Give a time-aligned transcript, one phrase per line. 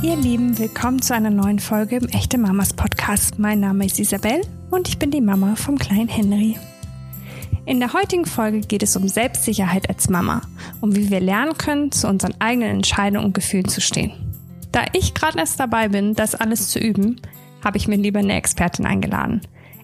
[0.00, 3.40] Ihr Lieben, willkommen zu einer neuen Folge im Echte Mamas Podcast.
[3.40, 6.56] Mein Name ist Isabel und ich bin die Mama vom kleinen Henry.
[7.66, 10.42] In der heutigen Folge geht es um Selbstsicherheit als Mama,
[10.80, 14.12] um wie wir lernen können, zu unseren eigenen Entscheidungen und Gefühlen zu stehen.
[14.70, 17.20] Da ich gerade erst dabei bin, das alles zu üben,
[17.64, 19.40] habe ich mir lieber eine Expertin eingeladen.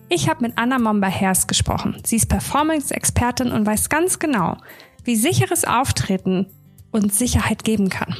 [0.08, 1.96] Ich habe mit Anna Momba-Hers gesprochen.
[2.06, 4.58] Sie ist Performance-Expertin und weiß ganz genau,
[5.02, 6.46] wie sicheres Auftreten
[6.92, 8.14] uns Sicherheit geben kann.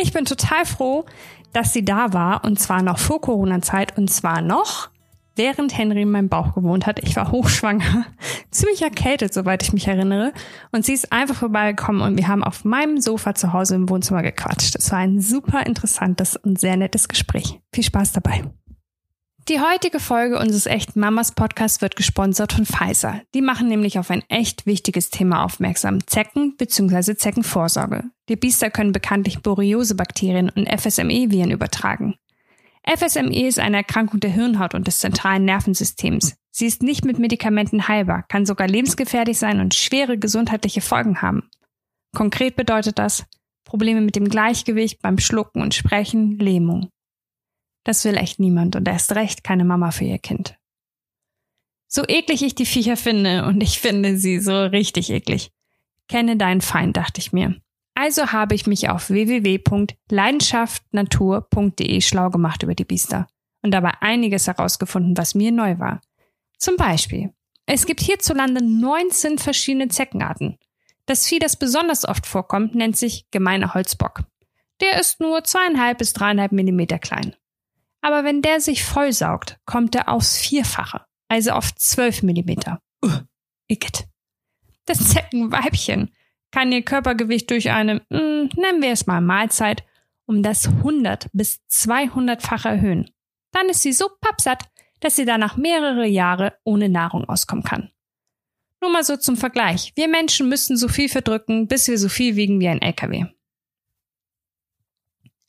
[0.00, 1.06] Ich bin total froh,
[1.52, 4.90] dass sie da war und zwar noch vor Corona-Zeit und zwar noch
[5.34, 7.00] während Henry in meinem Bauch gewohnt hat.
[7.02, 8.06] Ich war hochschwanger,
[8.52, 10.32] ziemlich erkältet, soweit ich mich erinnere.
[10.70, 14.22] Und sie ist einfach vorbeigekommen und wir haben auf meinem Sofa zu Hause im Wohnzimmer
[14.22, 14.76] gequatscht.
[14.76, 17.60] Es war ein super interessantes und sehr nettes Gespräch.
[17.72, 18.44] Viel Spaß dabei.
[19.48, 23.22] Die heutige Folge unseres echten Mamas Podcasts wird gesponsert von Pfizer.
[23.34, 26.06] Die machen nämlich auf ein echt wichtiges Thema aufmerksam.
[26.06, 27.14] Zecken bzw.
[27.16, 28.04] Zeckenvorsorge.
[28.28, 32.16] Die Biester können bekanntlich Borreliose-Bakterien und FSME-Viren übertragen.
[32.86, 36.36] FSME ist eine Erkrankung der Hirnhaut und des zentralen Nervensystems.
[36.50, 41.48] Sie ist nicht mit Medikamenten heilbar, kann sogar lebensgefährlich sein und schwere gesundheitliche Folgen haben.
[42.14, 43.24] Konkret bedeutet das
[43.64, 46.90] Probleme mit dem Gleichgewicht beim Schlucken und Sprechen, Lähmung.
[47.88, 50.58] Das will echt niemand und erst recht keine Mama für ihr Kind.
[51.86, 55.52] So eklig ich die Viecher finde, und ich finde sie so richtig eklig.
[56.06, 57.56] Kenne deinen Feind, dachte ich mir.
[57.94, 63.26] Also habe ich mich auf www.leidenschaftnatur.de schlau gemacht über die Biester
[63.62, 66.02] und dabei einiges herausgefunden, was mir neu war.
[66.58, 67.32] Zum Beispiel,
[67.64, 70.58] es gibt hierzulande 19 verschiedene Zeckenarten.
[71.06, 74.24] Das Vieh, das besonders oft vorkommt, nennt sich gemeiner Holzbock.
[74.82, 77.34] Der ist nur zweieinhalb bis dreieinhalb Millimeter klein.
[78.00, 82.80] Aber wenn der sich vollsaugt, kommt er aufs Vierfache, also auf 12 Millimeter.
[83.04, 83.20] Uh,
[83.66, 84.06] igitt.
[84.86, 86.12] Das Zeckenweibchen
[86.50, 89.84] kann ihr Körpergewicht durch eine, mh, hm, nennen wir es mal Mahlzeit,
[90.26, 93.10] um das 100 bis 200-fache erhöhen.
[93.52, 94.68] Dann ist sie so pappsatt,
[95.00, 97.90] dass sie danach mehrere Jahre ohne Nahrung auskommen kann.
[98.80, 99.92] Nur mal so zum Vergleich.
[99.96, 103.26] Wir Menschen müssten so viel verdrücken, bis wir so viel wiegen wie ein LKW.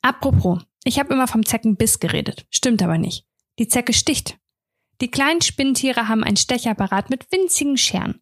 [0.02, 2.46] Apropos, ich habe immer vom Zeckenbiss geredet.
[2.50, 3.24] Stimmt aber nicht.
[3.60, 4.38] Die Zecke sticht.
[5.00, 8.20] Die kleinen Spinntiere haben ein Stechapparat mit winzigen Scheren.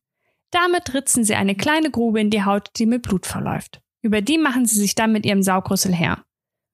[0.51, 3.81] Damit ritzen sie eine kleine Grube in die Haut, die mit Blut verläuft.
[4.03, 6.23] Über die machen sie sich dann mit ihrem Saugrüssel her.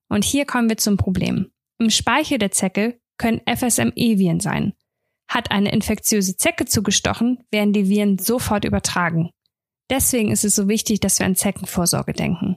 [0.08, 1.52] Und hier kommen wir zum Problem.
[1.78, 4.72] Im Speichel der Zecke können FSME-Viren sein.
[5.28, 9.30] Hat eine infektiöse Zecke zugestochen, werden die Viren sofort übertragen.
[9.90, 12.56] Deswegen ist es so wichtig, dass wir an Zeckenvorsorge denken.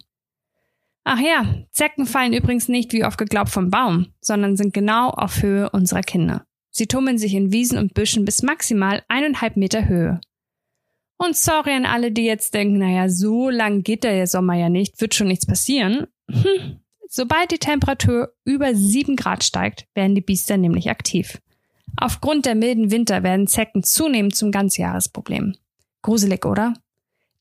[1.09, 5.41] Ach ja, Zecken fallen übrigens nicht wie oft geglaubt vom Baum, sondern sind genau auf
[5.41, 6.45] Höhe unserer Kinder.
[6.69, 10.19] Sie tummeln sich in Wiesen und Büschen bis maximal eineinhalb Meter Höhe.
[11.17, 14.99] Und sorry an alle, die jetzt denken, naja, so lang geht der Sommer ja nicht,
[14.99, 16.07] wird schon nichts passieren.
[16.29, 16.81] Hm.
[17.07, 21.39] Sobald die Temperatur über sieben Grad steigt, werden die Biester nämlich aktiv.
[21.95, 25.55] Aufgrund der milden Winter werden Zecken zunehmend zum Ganzjahresproblem.
[26.01, 26.73] Gruselig, oder?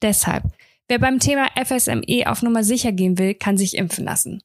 [0.03, 0.45] Deshalb,
[0.89, 4.43] Wer beim Thema FSME auf Nummer sicher gehen will, kann sich impfen lassen.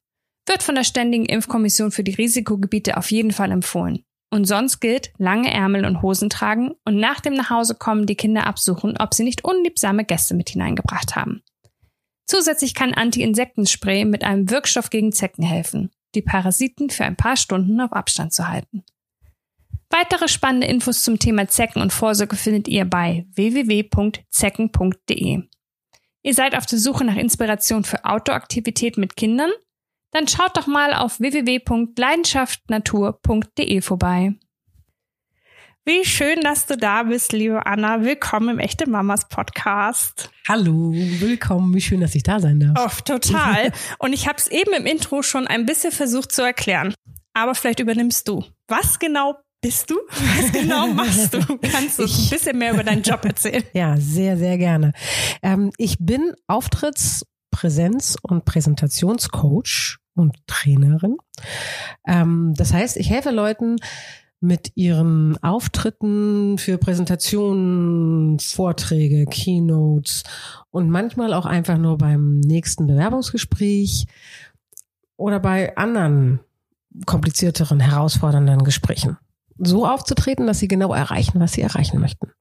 [0.48, 4.04] Wird von der Ständigen Impfkommission für die Risikogebiete auf jeden Fall empfohlen.
[4.32, 8.98] Und sonst gilt, lange Ärmel und Hosen tragen und nach dem Nachhausekommen die Kinder absuchen,
[8.98, 11.44] ob sie nicht unliebsame Gäste mit hineingebracht haben.
[12.26, 17.82] Zusätzlich kann Anti-Insektenspray mit einem Wirkstoff gegen Zecken helfen, die Parasiten für ein paar Stunden
[17.82, 18.84] auf Abstand zu halten.
[19.90, 24.24] Weitere spannende Infos zum Thema Zecken und Vorsorge findet ihr bei www.zecken.de.
[26.24, 29.50] Ihr seid auf der Suche nach Inspiration für Outdoor-Aktivität mit Kindern?
[30.12, 34.36] Dann schaut doch mal auf www.leidenschaftnatur.de vorbei.
[35.84, 38.04] Wie schön, dass du da bist, liebe Anna.
[38.04, 40.30] Willkommen im Echte Mamas Podcast.
[40.48, 41.74] Hallo, willkommen.
[41.74, 42.78] Wie schön, dass ich da sein darf.
[42.78, 43.72] Oh, total.
[43.98, 46.94] Und ich habe es eben im Intro schon ein bisschen versucht zu erklären.
[47.34, 48.46] Aber vielleicht übernimmst du.
[48.68, 49.96] Was genau bist du?
[50.10, 51.40] Was genau machst du?
[51.58, 53.64] Kannst du ich, ein bisschen mehr über deinen Job erzählen?
[53.74, 54.92] Ja, sehr, sehr gerne.
[55.42, 61.18] Ähm, ich bin Auftritts-, Präsenz- und Präsentationscoach und Trainerin.
[62.08, 63.78] Ähm, das heißt, ich helfe Leuten
[64.40, 70.24] mit ihren Auftritten für Präsentationen, Vorträge, Keynotes
[70.72, 74.08] und manchmal auch einfach nur beim nächsten Bewerbungsgespräch
[75.16, 76.40] oder bei anderen
[77.06, 79.18] komplizierteren, herausfordernden Gesprächen
[79.64, 82.32] so aufzutreten, dass sie genau erreichen, was sie erreichen möchten.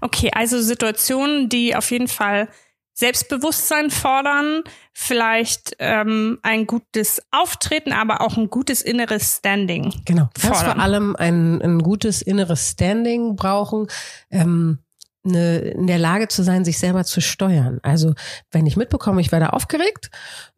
[0.00, 2.48] Okay, also Situationen, die auf jeden Fall
[2.92, 4.62] Selbstbewusstsein fordern,
[4.92, 9.94] vielleicht ähm, ein gutes Auftreten, aber auch ein gutes inneres Standing.
[10.04, 13.86] Genau, das vor allem ein, ein gutes inneres Standing brauchen.
[14.30, 14.80] Ähm,
[15.24, 17.78] eine, in der Lage zu sein, sich selber zu steuern.
[17.82, 18.14] Also
[18.50, 20.10] wenn ich mitbekomme, ich werde aufgeregt,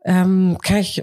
[0.05, 1.03] ähm, kann ich,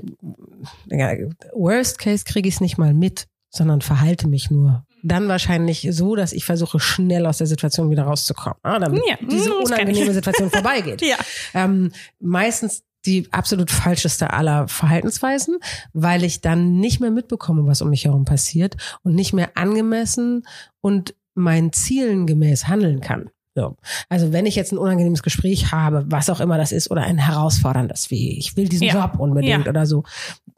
[0.88, 1.12] ja,
[1.54, 4.86] worst case kriege ich es nicht mal mit, sondern verhalte mich nur.
[5.04, 9.16] Dann wahrscheinlich so, dass ich versuche, schnell aus der Situation wieder rauszukommen, ah, damit Ja,
[9.22, 9.66] diese ich.
[9.66, 11.02] unangenehme Situation vorbeigeht.
[11.02, 11.16] Ja.
[11.54, 15.58] Ähm, meistens die absolut falscheste aller Verhaltensweisen,
[15.94, 20.46] weil ich dann nicht mehr mitbekomme, was um mich herum passiert und nicht mehr angemessen
[20.82, 23.30] und meinen Zielen gemäß handeln kann.
[23.56, 23.78] So.
[24.10, 27.18] Also wenn ich jetzt ein unangenehmes Gespräch habe, was auch immer das ist, oder ein
[27.18, 28.94] herausforderndes, wie ich will diesen Ja.
[29.06, 29.70] Job unbedingt Ja.
[29.70, 30.04] oder so,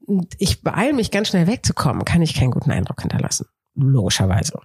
[0.08, 3.46] und ich beeile mich ganz schnell wegzukommen, kann ich keinen guten Eindruck hinterlassen.
[3.76, 4.60] Logischerweise.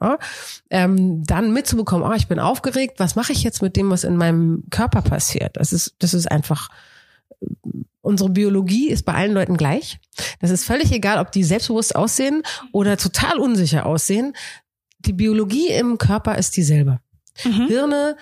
[0.00, 0.18] Ja?
[0.70, 4.16] Ähm, dann mitzubekommen, oh, ich bin aufgeregt, was mache ich jetzt mit dem, was in
[4.16, 5.56] meinem Körper passiert?
[5.56, 6.70] Das ist, das ist einfach
[8.02, 9.98] unsere Biologie ist bei allen Leuten gleich.
[10.40, 12.42] Das ist völlig egal, ob die selbstbewusst aussehen
[12.72, 14.34] oder total unsicher aussehen.
[15.00, 17.00] Die Biologie im Körper ist dieselbe.
[17.44, 17.66] Mhm.
[17.68, 18.16] Hirne,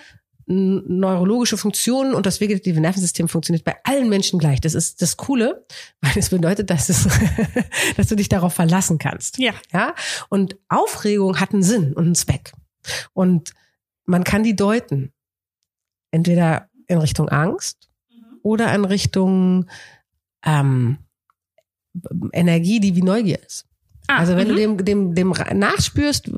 [0.49, 4.59] neurologische Funktionen und das vegetative Nervensystem funktioniert bei allen Menschen gleich.
[4.59, 5.65] Das ist das Coole,
[6.01, 7.07] weil es bedeutet, dass, es,
[7.97, 9.37] dass du dich darauf verlassen kannst.
[9.37, 9.53] Ja.
[9.71, 9.93] Ja?
[10.29, 12.51] Und Aufregung hat einen Sinn und einen Zweck.
[13.13, 13.53] Und
[14.05, 15.13] man kann die deuten.
[16.11, 17.87] Entweder in Richtung Angst
[18.41, 19.69] oder in Richtung
[20.43, 20.97] ähm,
[22.33, 23.67] Energie, die wie Neugier ist.
[24.07, 24.77] Ah, Also wenn mhm.
[24.77, 26.31] du dem, dem, dem nachspürst,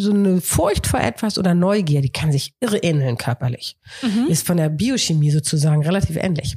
[0.00, 3.76] so eine Furcht vor etwas oder Neugier, die kann sich irre ähneln körperlich.
[4.02, 4.26] Mhm.
[4.28, 6.56] Ist von der Biochemie sozusagen relativ ähnlich.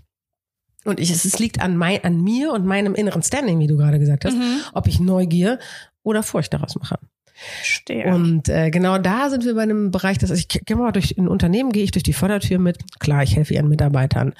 [0.86, 3.78] Und ich, es es liegt an, mein, an mir und meinem inneren Standing, wie du
[3.78, 4.62] gerade gesagt hast, Mhm.
[4.74, 5.60] ob ich Neugier
[6.04, 6.98] oder Furcht daraus mache.
[7.34, 8.14] Verstehe.
[8.14, 11.72] Und äh, genau da sind wir bei einem Bereich, dass ich mal durch ein Unternehmen,
[11.72, 12.78] gehe ich durch die Fördertür mit.
[13.00, 14.34] Klar, ich helfe ihren Mitarbeitern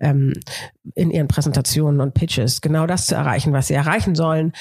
[0.00, 0.32] ähm,
[0.94, 4.52] in ihren Präsentationen und Pitches, genau das zu erreichen, was sie erreichen sollen.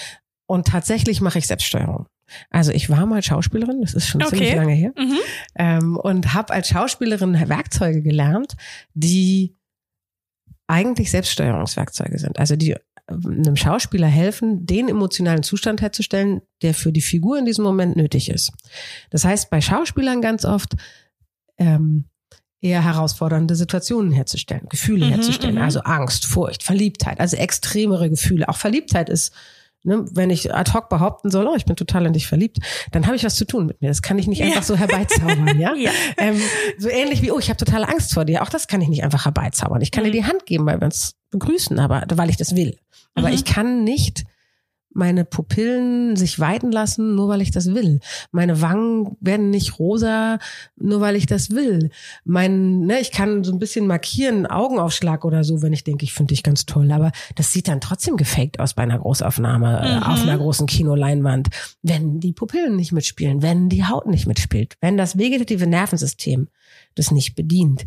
[0.46, 2.06] Und tatsächlich mache ich Selbststeuerung.
[2.50, 4.36] Also ich war mal Schauspielerin, das ist schon Okay.
[4.36, 5.18] ziemlich lange her, Mhm.
[5.56, 8.56] ähm, und habe als Schauspielerin Werkzeuge gelernt,
[8.94, 9.56] die
[10.68, 12.38] eigentlich Selbststeuerungswerkzeuge sind.
[12.40, 12.76] Also die
[13.08, 18.30] einem Schauspieler helfen, den emotionalen Zustand herzustellen, der für die Figur in diesem Moment nötig
[18.30, 18.52] ist.
[19.10, 20.76] Das heißt, bei Schauspielern ganz oft
[21.58, 22.06] ähm,
[22.62, 25.62] eher herausfordernde Situationen herzustellen, Gefühle Mhm, herzustellen, mhm.
[25.62, 28.48] also Angst, Furcht, Verliebtheit, also extremere Gefühle.
[28.48, 29.34] Auch Verliebtheit ist
[29.84, 32.58] Ne, wenn ich ad hoc behaupten soll, oh, ich bin total in dich verliebt,
[32.92, 33.88] dann habe ich was zu tun mit mir.
[33.88, 34.48] Das kann ich nicht Ja.
[34.48, 35.74] einfach so herbeizaubern, ja?
[35.78, 35.92] Ja.
[36.18, 36.40] Ähm,
[36.78, 38.44] so ähnlich wie, oh, ich habe totale Angst vor dir.
[38.44, 39.80] Auch das kann ich nicht einfach herbeizaubern.
[39.82, 40.08] Ich kann Mhm.
[40.08, 42.78] dir die Hand geben, weil wir uns begrüßen, aber weil ich das will.
[43.16, 43.34] Aber Mhm.
[43.36, 44.26] ich kann nicht
[44.92, 48.00] meine Pupillen sich weiten lassen, nur weil ich das will.
[48.32, 50.40] Meine Wangen werden nicht rosa,
[50.78, 51.92] nur weil ich das will.
[52.26, 56.14] Mein, ne, ich kann so ein bisschen markieren, Augenaufschlag oder so, wenn ich denke, ich
[56.14, 56.92] finde dich ganz toll.
[56.92, 60.04] Aber das sieht dann trotzdem gefaked aus bei einer Großaufnahme, äh, Mhm.
[60.04, 61.50] auf einer großen Kinoleinwand,
[61.84, 66.48] wenn die Pupillen nicht mitspielen, wenn die Haut nicht mitspielt, wenn das vegetative Nervensystem
[66.96, 67.86] das nicht bedient.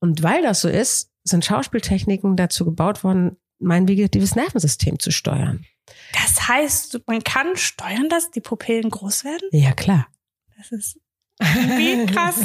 [0.00, 5.64] Und weil das so ist, sind Schauspieltechniken dazu gebaut worden, mein vegetatives Nervensystem zu steuern.
[6.12, 9.48] Das heißt, man kann steuern, dass die Pupillen groß werden?
[9.52, 10.08] Ja, klar.
[10.56, 10.98] Das ist
[11.40, 12.36] wie krass.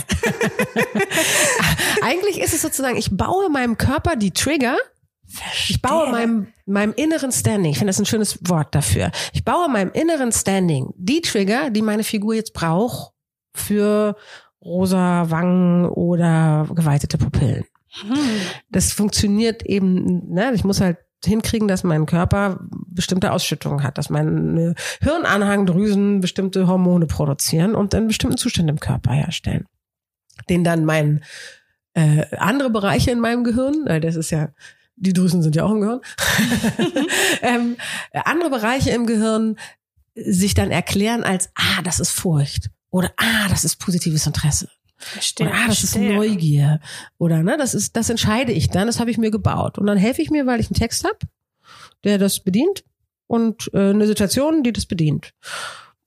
[2.03, 4.77] Eigentlich ist es sozusagen, ich baue meinem Körper die Trigger,
[5.67, 9.67] ich baue meinem, meinem inneren Standing, ich finde das ein schönes Wort dafür, ich baue
[9.67, 13.13] meinem inneren Standing die Trigger, die meine Figur jetzt braucht
[13.55, 14.15] für
[14.63, 17.65] rosa Wangen oder geweitete Pupillen.
[18.01, 18.17] Hm.
[18.69, 24.09] Das funktioniert eben, ne, ich muss halt hinkriegen, dass mein Körper bestimmte Ausschüttungen hat, dass
[24.09, 29.65] meine Hirnanhangdrüsen bestimmte Hormone produzieren und einen bestimmten Zustand im Körper herstellen.
[30.49, 31.23] Den dann mein
[31.93, 34.49] äh, andere Bereiche in meinem Gehirn, äh, das ist ja,
[34.95, 36.01] die Drüsen sind ja auch im Gehirn,
[37.41, 37.77] ähm,
[38.11, 39.57] äh, andere Bereiche im Gehirn
[40.15, 44.69] sich dann erklären als, ah, das ist Furcht oder ah, das ist positives Interesse.
[45.03, 45.51] Verstehe.
[45.51, 46.15] Ah, das ist verstehe.
[46.15, 46.79] Neugier.
[47.17, 49.77] Oder ne, das ist, das entscheide ich dann, das habe ich mir gebaut.
[49.77, 51.17] Und dann helfe ich mir, weil ich einen Text habe,
[52.03, 52.83] der das bedient
[53.27, 55.33] und äh, eine Situation, die das bedient.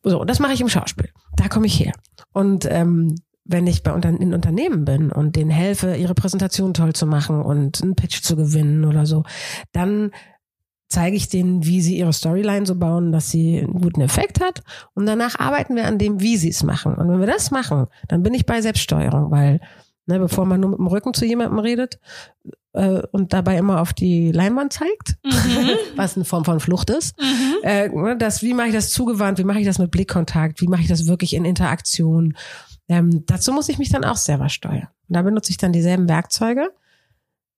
[0.03, 1.11] So, das mache ich im Schauspiel.
[1.37, 1.93] Da komme ich her.
[2.33, 6.93] Und ähm, wenn ich bei unter in Unternehmen bin und denen helfe, ihre Präsentation toll
[6.95, 9.25] zu machen und einen Pitch zu gewinnen oder so,
[9.73, 10.11] dann
[10.89, 14.63] zeige ich denen, wie sie ihre Storyline so bauen, dass sie einen guten Effekt hat.
[14.95, 16.95] Und danach arbeiten wir an dem, wie sie es machen.
[16.95, 19.61] Und wenn wir das machen, dann bin ich bei Selbststeuerung, weil,
[20.07, 21.99] ne, bevor man nur mit dem Rücken zu jemandem redet
[22.73, 25.71] äh, und dabei immer auf die Leinwand zeigt, Mhm.
[25.97, 27.55] was eine Form von Flucht ist, Mhm.
[27.65, 30.69] äh, ne, das, wie mache ich das zugewandt, wie mache ich das mit Blickkontakt, wie
[30.69, 32.37] mache ich das wirklich in Interaktion.
[32.89, 34.87] Ähm, dazu muss ich mich dann auch selber steuern.
[35.09, 36.71] Und da benutze ich dann dieselben Werkzeuge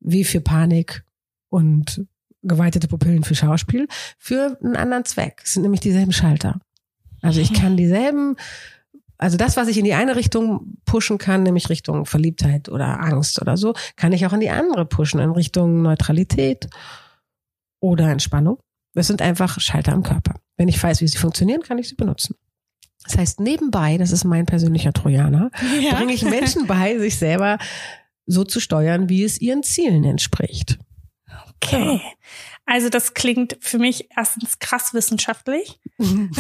[0.01, 1.05] wie für Panik
[1.51, 2.07] und
[2.43, 5.43] geweitete Pupillen für Schauspiel für einen anderen Zweck.
[5.45, 6.61] Es sind nämlich dieselben Schalter.
[7.21, 8.37] Also ich kann dieselben
[9.19, 13.43] also das, was ich in die eine Richtung pushen kann, nämlich Richtung Verliebtheit oder Angst
[13.43, 16.69] oder so, kann ich auch in die andere pushen, in Richtung Neutralität
[17.81, 18.61] oder Entspannung.
[18.95, 20.35] Das sind einfach Schalter am Körper.
[20.57, 22.37] Wenn ich weiß, wie sie funktionieren, kann ich sie benutzen.
[23.05, 25.95] Das heißt, nebenbei, das ist mein persönlicher Trojaner, ja.
[25.95, 27.59] bringe ich Menschen bei, sich selber
[28.27, 30.79] so zu steuern, wie es ihren Zielen entspricht.
[31.63, 32.01] Okay.
[32.67, 35.81] Also das klingt für mich erstens krass wissenschaftlich.
[35.99, 36.37] Und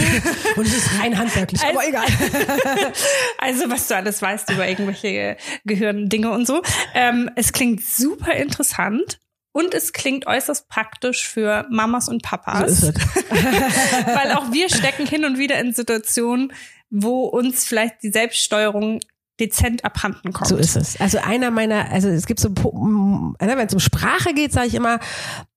[0.58, 2.06] es ist rein handwerklich, also, aber egal.
[3.38, 6.62] also was du alles weißt über irgendwelche Gehirndinge und so.
[6.94, 9.18] Ähm, es klingt super interessant.
[9.52, 12.82] Und es klingt äußerst praktisch für Mamas und Papas.
[12.82, 12.88] So
[13.30, 16.52] Weil auch wir stecken hin und wieder in Situationen,
[16.90, 19.00] wo uns vielleicht die Selbststeuerung
[19.40, 20.48] dezent abhanden kommt.
[20.48, 21.00] So ist es.
[21.00, 24.74] Also einer meiner, also es gibt so, ne, wenn es um Sprache geht, sage ich
[24.74, 24.98] immer,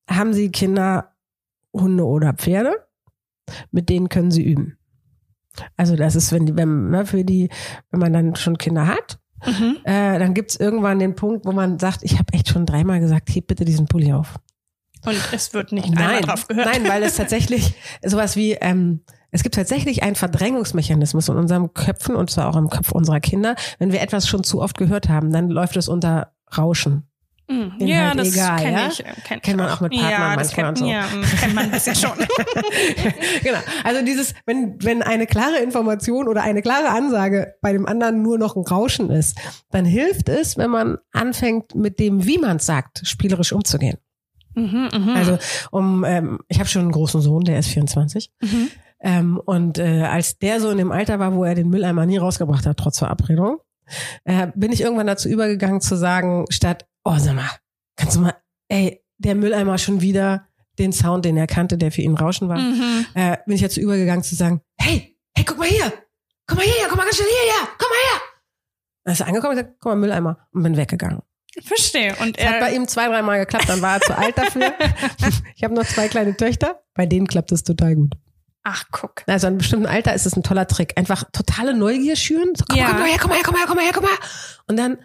[0.10, 1.16] haben Sie Kinder,
[1.74, 2.76] Hunde oder Pferde?
[3.72, 4.78] Mit denen können Sie üben.
[5.76, 7.50] Also das ist, wenn die, wenn, ne, für die,
[7.90, 9.78] wenn man dann schon Kinder hat, mhm.
[9.84, 13.34] äh, dann gibt's irgendwann den Punkt, wo man sagt, ich habe echt schon dreimal gesagt,
[13.34, 14.36] heb bitte diesen Pulli auf.
[15.06, 16.68] Und es wird nicht nein, drauf gehört.
[16.68, 17.74] Nein, weil es tatsächlich
[18.04, 22.70] sowas wie, ähm, es gibt tatsächlich einen Verdrängungsmechanismus in unserem Köpfen und zwar auch im
[22.70, 23.56] Kopf unserer Kinder.
[23.80, 27.08] Wenn wir etwas schon zu oft gehört haben, dann läuft es unter Rauschen.
[27.52, 27.74] Mhm.
[27.80, 28.88] Ja, halt das egal, kenn ja?
[28.88, 29.04] ich.
[29.26, 30.86] Kenn kennt man auch mit Partnern ja, manchmal kennt, und so.
[30.86, 32.12] Ja, mm, kennt man ein bisschen schon.
[33.44, 33.60] genau.
[33.84, 38.38] Also dieses, wenn, wenn eine klare Information oder eine klare Ansage bei dem anderen nur
[38.38, 39.38] noch ein Rauschen ist,
[39.70, 43.98] dann hilft es, wenn man anfängt, mit dem, wie man es sagt, spielerisch umzugehen.
[44.56, 45.14] Mhm, mh.
[45.16, 45.38] Also
[45.72, 48.32] um, ähm, ich habe schon einen großen Sohn, der ist 24.
[48.42, 48.70] Mhm.
[49.04, 52.18] Ähm, und äh, als der so in dem Alter war, wo er den Mülleimer nie
[52.18, 53.60] rausgebracht hat, trotz Verabredung,
[54.26, 57.50] äh, bin ich irgendwann dazu übergegangen zu sagen, statt, oh sag mal,
[57.96, 58.36] kannst du mal,
[58.70, 62.60] ey, der Mülleimer schon wieder den Sound, den er kannte, der für ihn Rauschen war,
[62.60, 63.06] mhm.
[63.16, 65.92] äh, bin ich dazu übergegangen zu sagen, hey, hey, guck mal hier,
[66.48, 68.22] komm mal hier, komm mal ganz schnell hierher, komm mal her.
[69.04, 71.22] Dann ist er angekommen und gesagt, guck mal, Mülleimer und bin weggegangen.
[71.64, 72.16] Verstehe.
[72.22, 74.74] Und es hat bei ihm zwei, dreimal geklappt, dann war er zu alt dafür.
[75.56, 78.16] ich habe noch zwei kleine Töchter, bei denen klappt es total gut.
[78.64, 79.24] Ach, guck.
[79.28, 80.98] Also an einem bestimmten Alter ist es ein toller Trick.
[80.98, 82.54] Einfach totale Neugier schüren.
[82.56, 82.90] So, komm, ja.
[82.90, 84.18] komm mal her, komm mal her, komm mal her, komm mal her, komm her.
[84.68, 84.98] Und dann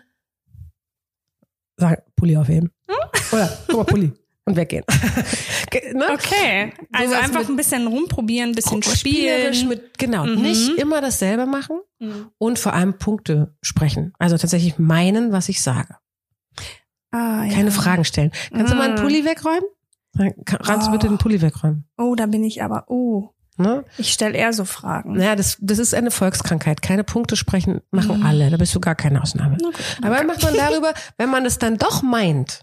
[1.78, 2.70] sagen, Pulli aufheben.
[2.88, 2.96] Hm?
[3.32, 4.12] Oder, guck mal, Pulli.
[4.48, 4.84] Und weggehen.
[5.92, 6.10] ne?
[6.12, 6.72] Okay.
[6.92, 9.68] Also so einfach ein bisschen rumprobieren, ein bisschen spielen.
[9.68, 10.24] Mit, genau.
[10.24, 10.42] Mhm.
[10.42, 12.30] Nicht immer dasselbe machen mhm.
[12.38, 14.12] und vor allem Punkte sprechen.
[14.20, 15.96] Also tatsächlich meinen, was ich sage.
[17.10, 17.54] Ah, ja.
[17.54, 18.30] Keine Fragen stellen.
[18.52, 18.68] Kannst mhm.
[18.68, 19.02] du mal einen hm.
[19.02, 19.64] Pulli wegräumen?
[20.44, 21.84] Kannst du bitte den Pulli wegräumen?
[21.98, 23.30] Oh, da bin ich aber, oh.
[23.58, 23.84] Ne?
[23.96, 25.14] Ich stelle eher so Fragen.
[25.14, 26.82] Naja, das, das ist eine Volkskrankheit.
[26.82, 28.26] Keine Punkte sprechen machen mhm.
[28.26, 28.50] alle.
[28.50, 29.56] Da bist du gar keine Ausnahme.
[29.66, 29.82] Okay.
[30.02, 32.60] Aber macht man darüber, wenn man es dann doch meint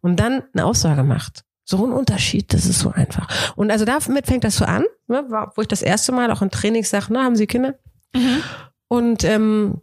[0.00, 1.44] und dann eine Aussage macht.
[1.64, 3.28] So ein Unterschied, das ist so einfach.
[3.56, 5.24] Und also damit fängt das so an, ne,
[5.54, 7.74] wo ich das erste Mal auch in Trainings sage, na, haben Sie Kinder?
[8.14, 8.42] Mhm.
[8.88, 9.80] Und ähm,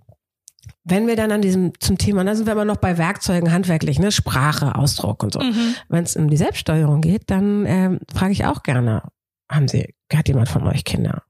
[0.83, 3.99] wenn wir dann an diesem zum Thema, da sind wir immer noch bei Werkzeugen handwerklich,
[3.99, 5.39] ne, Sprache, Ausdruck und so.
[5.39, 5.75] Mhm.
[5.89, 9.03] Wenn es um die Selbststeuerung geht, dann ähm, frage ich auch gerne,
[9.49, 11.23] haben Sie, hat jemand von euch Kinder?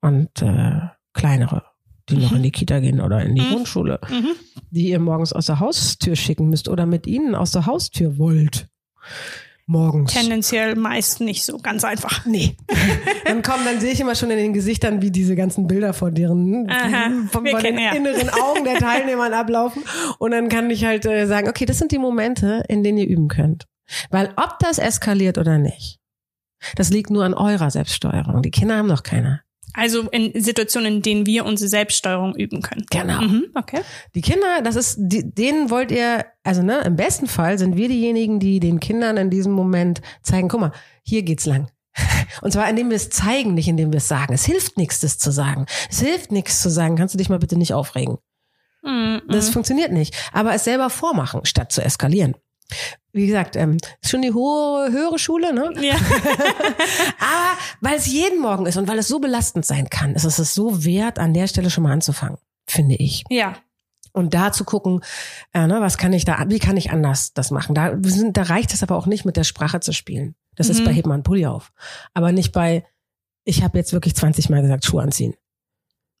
[0.00, 0.80] Und äh,
[1.14, 1.62] kleinere,
[2.08, 2.36] die noch mhm.
[2.38, 3.50] in die Kita gehen oder in die mhm.
[3.50, 4.32] Grundschule, mhm.
[4.70, 8.68] die ihr morgens aus der Haustür schicken müsst oder mit ihnen aus der Haustür wollt.
[9.66, 10.12] Morgens.
[10.12, 12.26] Tendenziell meist nicht so ganz einfach.
[12.26, 12.56] Nee.
[13.24, 16.10] dann kommen, dann sehe ich immer schon in den Gesichtern, wie diese ganzen Bilder vor
[16.10, 17.92] deren Aha, von, von den ja.
[17.92, 19.82] inneren Augen der Teilnehmern ablaufen.
[20.18, 23.08] Und dann kann ich halt äh, sagen, okay, das sind die Momente, in denen ihr
[23.08, 23.66] üben könnt.
[24.10, 25.98] Weil ob das eskaliert oder nicht,
[26.76, 28.42] das liegt nur an eurer Selbststeuerung.
[28.42, 29.42] Die Kinder haben noch keine.
[29.76, 32.86] Also in Situationen, in denen wir unsere Selbststeuerung üben können.
[32.90, 33.20] Genau.
[33.20, 33.80] Mhm, okay.
[34.14, 37.88] Die Kinder, das ist, die, denen wollt ihr, also ne, im besten Fall sind wir
[37.88, 41.68] diejenigen, die den Kindern in diesem Moment zeigen, guck mal, hier geht's lang.
[42.40, 44.32] Und zwar indem wir es zeigen, nicht indem wir es sagen.
[44.32, 45.66] Es hilft nichts, das zu sagen.
[45.90, 48.18] Es hilft nichts zu sagen, kannst du dich mal bitte nicht aufregen.
[48.84, 49.22] Mhm.
[49.28, 50.14] Das funktioniert nicht.
[50.32, 52.36] Aber es selber vormachen, statt zu eskalieren.
[53.12, 55.72] Wie gesagt, ähm, ist schon die hohe, höhere Schule, ne?
[55.80, 55.94] Ja.
[57.20, 60.54] Aber weil es jeden Morgen ist und weil es so belastend sein kann, ist es
[60.54, 63.22] so wert, an der Stelle schon mal anzufangen, finde ich.
[63.30, 63.56] Ja.
[64.12, 65.00] Und da zu gucken,
[65.52, 67.74] äh, ne, was kann ich da, wie kann ich anders das machen?
[67.74, 70.34] Da, sind, da reicht es aber auch nicht, mit der Sprache zu spielen.
[70.56, 70.72] Das mhm.
[70.72, 71.72] ist bei Heb mal einen Pulli auf.
[72.14, 72.84] Aber nicht bei,
[73.44, 75.34] ich habe jetzt wirklich 20 Mal gesagt, Schuhe anziehen.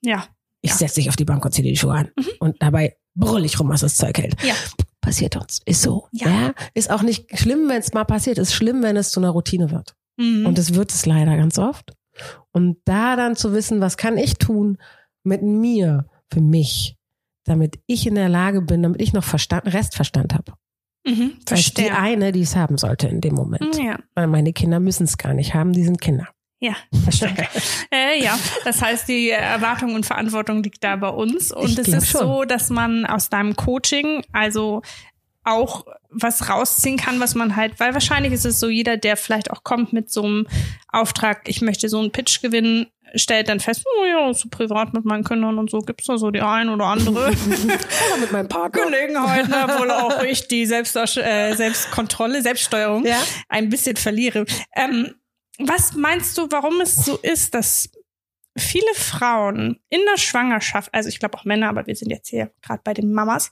[0.00, 0.26] Ja.
[0.60, 0.76] Ich ja.
[0.76, 2.10] setze dich auf die Bank und ziehe die Schuhe an.
[2.16, 2.26] Mhm.
[2.40, 4.40] Und dabei brüll ich rum, was das Zeug hält.
[4.42, 4.54] Ja
[5.04, 5.60] passiert uns.
[5.64, 6.08] Ist so.
[6.12, 6.28] Ja.
[6.28, 6.54] ja?
[6.72, 8.38] Ist auch nicht schlimm, wenn es mal passiert.
[8.38, 9.94] Ist schlimm, wenn es zu einer Routine wird.
[10.16, 10.46] Mhm.
[10.46, 11.92] Und es wird es leider ganz oft.
[12.52, 14.78] Und da dann zu wissen, was kann ich tun
[15.24, 16.96] mit mir, für mich,
[17.44, 20.52] damit ich in der Lage bin, damit ich noch Verstand, Restverstand habe.
[21.06, 23.76] Mhm, Als die eine, die es haben sollte in dem Moment.
[23.76, 23.98] Ja.
[24.14, 26.28] Weil meine Kinder müssen es gar nicht haben, die sind Kinder.
[26.60, 27.38] Ja, das stimmt.
[27.92, 31.52] äh, ja, das heißt, die Erwartung und Verantwortung liegt da bei uns.
[31.52, 32.20] Und Ich es ist schon.
[32.22, 34.80] so, dass man aus deinem Coaching also
[35.46, 39.50] auch was rausziehen kann, was man halt, weil wahrscheinlich ist es so, jeder, der vielleicht
[39.50, 40.46] auch kommt mit so einem
[40.90, 45.04] Auftrag, ich möchte so einen Pitch gewinnen, stellt dann fest, oh ja, so privat mit
[45.04, 47.30] meinen Kindern und so gibt's da so die ein oder andere
[48.20, 48.84] mit meinem Partner.
[48.86, 53.18] Gelegenheit, ne, wohl auch ich die Selbst äh, Selbstkontrolle, Selbststeuerung Ja.
[53.50, 54.46] ein bisschen verliere.
[54.74, 55.14] Ähm,
[55.58, 57.90] was meinst du, warum es so ist, dass
[58.56, 62.52] viele Frauen in der Schwangerschaft, also ich glaube auch Männer, aber wir sind jetzt hier
[62.62, 63.50] gerade bei den Mamas,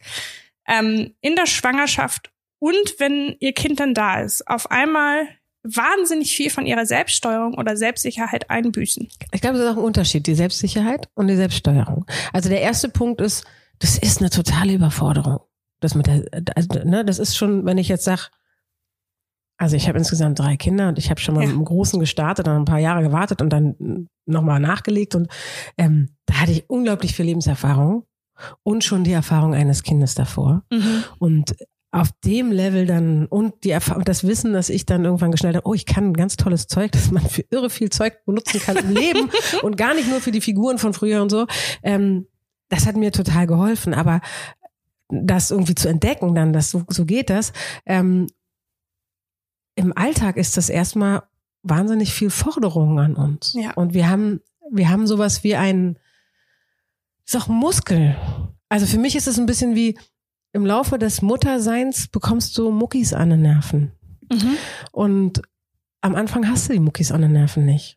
[0.67, 2.31] ähm, in der Schwangerschaft
[2.61, 5.27] und wenn ihr Kind dann da ist, auf einmal
[5.65, 9.09] wahnsinnig viel von ihrer Selbststeuerung oder Selbstsicherheit einbüßen.
[9.33, 12.05] Ich glaube, es ist auch ein Unterschied, die Selbstsicherheit und die Selbststeuerung.
[12.33, 13.45] Also der erste Punkt ist,
[13.79, 15.41] das ist eine totale Überforderung.
[15.81, 18.31] Das mit der, also, ne, das ist schon, wenn ich jetzt sag,
[19.63, 21.47] also ich habe insgesamt drei Kinder und ich habe schon mal Ja.
[21.49, 25.29] mit dem Großen gestartet, dann ein paar Jahre gewartet und dann nochmal nachgelegt und
[25.79, 28.05] ähm, da hatte ich unglaublich viel Lebenserfahrung
[28.65, 30.65] und schon die Erfahrung eines Kindes davor.
[31.19, 31.55] Und
[31.93, 35.69] auf dem Level dann und die Erfahrung, das Wissen, dass ich dann irgendwann geschnallt habe,
[35.69, 38.77] oh, ich kann ein ganz tolles Zeug, das man für irre viel Zeug benutzen kann
[38.79, 39.31] im Leben
[39.63, 41.47] und gar nicht nur für die Figuren von früher und so.
[41.83, 42.27] Ähm,
[42.71, 44.21] das hat mir total geholfen, aber
[45.09, 47.53] das irgendwie zu entdecken, dann, dass so, so geht das.
[47.85, 48.27] Ähm,
[49.75, 51.23] Im Alltag ist das erstmal
[51.63, 53.55] wahnsinnig viel Forderung an uns.
[53.55, 53.73] Ja.
[53.75, 55.99] Und wir haben, wir haben sowas wie ein,
[57.25, 58.17] ist auch ein Muskel.
[58.69, 59.97] Also für mich ist es ein bisschen wie,
[60.53, 63.93] im Laufe des Mutterseins bekommst du Muckis an den Nerven.
[64.31, 64.57] Mhm.
[64.93, 65.43] Und
[66.03, 67.97] am Anfang hast du die Muckis an den Nerven nicht.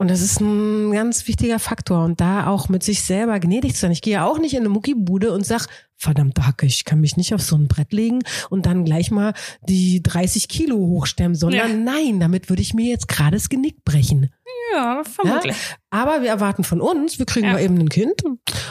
[0.00, 2.04] Und das ist ein ganz wichtiger Faktor.
[2.04, 3.90] Und da auch mit sich selber gnädig zu sein.
[3.92, 7.18] Ich gehe ja auch nicht in eine Muckibude und sag, verdammte Hacke, ich kann mich
[7.18, 9.34] nicht auf so ein Brett legen und dann gleich mal
[9.68, 11.92] die 30 Kilo hochstemmen, sondern Ja.
[11.92, 14.30] nein, damit würde ich mir jetzt gerade das Genick brechen.
[14.74, 15.54] Ja, vermutlich.
[15.90, 17.52] Aber wir erwarten von uns, wir kriegen Ja.
[17.52, 18.22] mal eben ein Kind,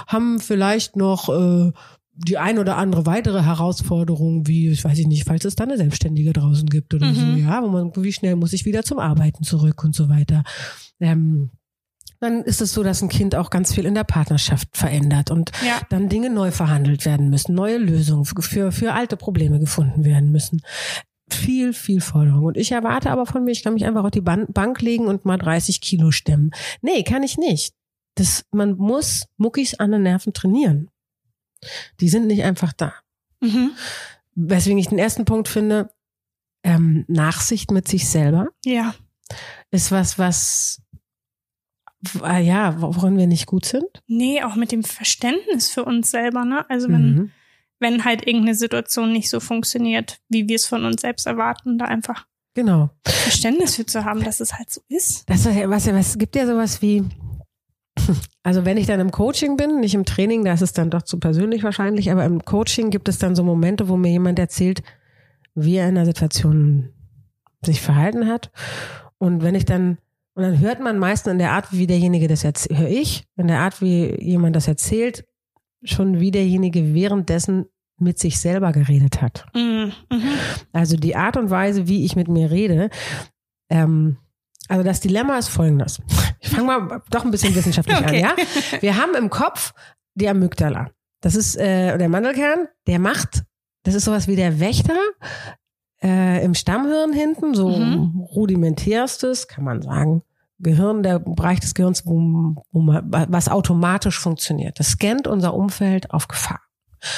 [0.08, 1.72] haben vielleicht noch äh,
[2.16, 5.78] die ein oder andere weitere Herausforderung, wie, ich weiß ich nicht, falls es da eine
[5.78, 7.16] Selbstständige draußen gibt oder Mhm.
[7.16, 10.44] so, ja, wo man, wie schnell muss ich wieder zum Arbeiten zurück und so weiter.
[11.00, 11.52] Ähm,
[12.20, 15.52] dann ist es so, dass ein Kind auch ganz viel in der Partnerschaft verändert und
[15.66, 15.80] Ja.
[15.90, 20.62] dann Dinge neu verhandelt werden müssen, neue Lösungen für, für, alte Probleme gefunden werden müssen.
[21.32, 22.44] Viel, viel Forderung.
[22.46, 25.08] Und ich erwarte aber von mir, ich kann mich einfach auf die Ban Bank legen
[25.08, 26.52] und mal 30 Kilo stemmen.
[26.82, 27.74] Nee, kann ich nicht.
[28.16, 30.90] Das, man muss Muckis an den Nerven trainieren.
[32.02, 32.94] Die sind nicht einfach da.
[33.42, 33.72] Mhm.
[34.36, 35.92] Weswegen ich den ersten Punkt finde,
[36.64, 38.94] ähm, Nachsicht mit sich selber Ja.
[39.72, 40.82] ist was, was,
[42.24, 43.86] ja, worin wir nicht gut sind.
[44.08, 46.70] Nee, auch mit dem Verständnis für uns selber, ne?
[46.70, 47.32] Also wenn, Mhm.
[47.80, 51.86] wenn halt irgendeine Situation nicht so funktioniert, wie wir es von uns selbst erwarten, da
[51.86, 52.90] einfach Genau.
[53.06, 55.30] Verständnis für zu haben, dass es halt so ist.
[55.30, 57.04] Das ist ja was, was es gibt ja sowas wie,
[58.44, 61.04] also wenn ich dann im Coaching bin, nicht im Training, da ist es dann doch
[61.04, 64.82] zu persönlich wahrscheinlich, aber im Coaching gibt es dann so Momente, wo mir jemand erzählt,
[65.54, 66.90] wie er in einer Situation
[67.64, 68.52] sich verhalten hat.
[69.18, 69.98] Und wenn ich dann,
[70.40, 73.48] und dann hört man meistens in der Art, wie derjenige das erzählt, höre ich, in
[73.50, 75.26] der Art, wie jemand das erzählt,
[75.84, 77.66] schon wie derjenige währenddessen
[78.00, 79.46] mit sich selber geredet hat.
[79.54, 79.92] Mhm.
[80.10, 80.22] Mhm.
[80.72, 82.90] Also die Art und Weise, wie ich mit mir rede,
[83.70, 84.16] ähm,
[84.70, 86.00] also das Dilemma ist folgendes.
[86.40, 88.24] Ich fange mal doch ein bisschen wissenschaftlich Okay.
[88.24, 88.82] an, ja?
[88.82, 89.74] Wir haben im Kopf
[90.16, 90.90] die Amygdala.
[91.22, 93.44] Das ist äh, der Mandelkern, der macht,
[93.84, 94.96] das ist sowas wie der Wächter
[96.02, 98.22] äh, im Stammhirn hinten, so Mhm.
[98.22, 100.22] rudimentärstes, kann man sagen.
[100.60, 104.80] Gehirn, der Bereich des Gehirns, wo, wo man, was automatisch funktioniert.
[104.80, 106.62] Das scannt unser Umfeld auf Gefahr.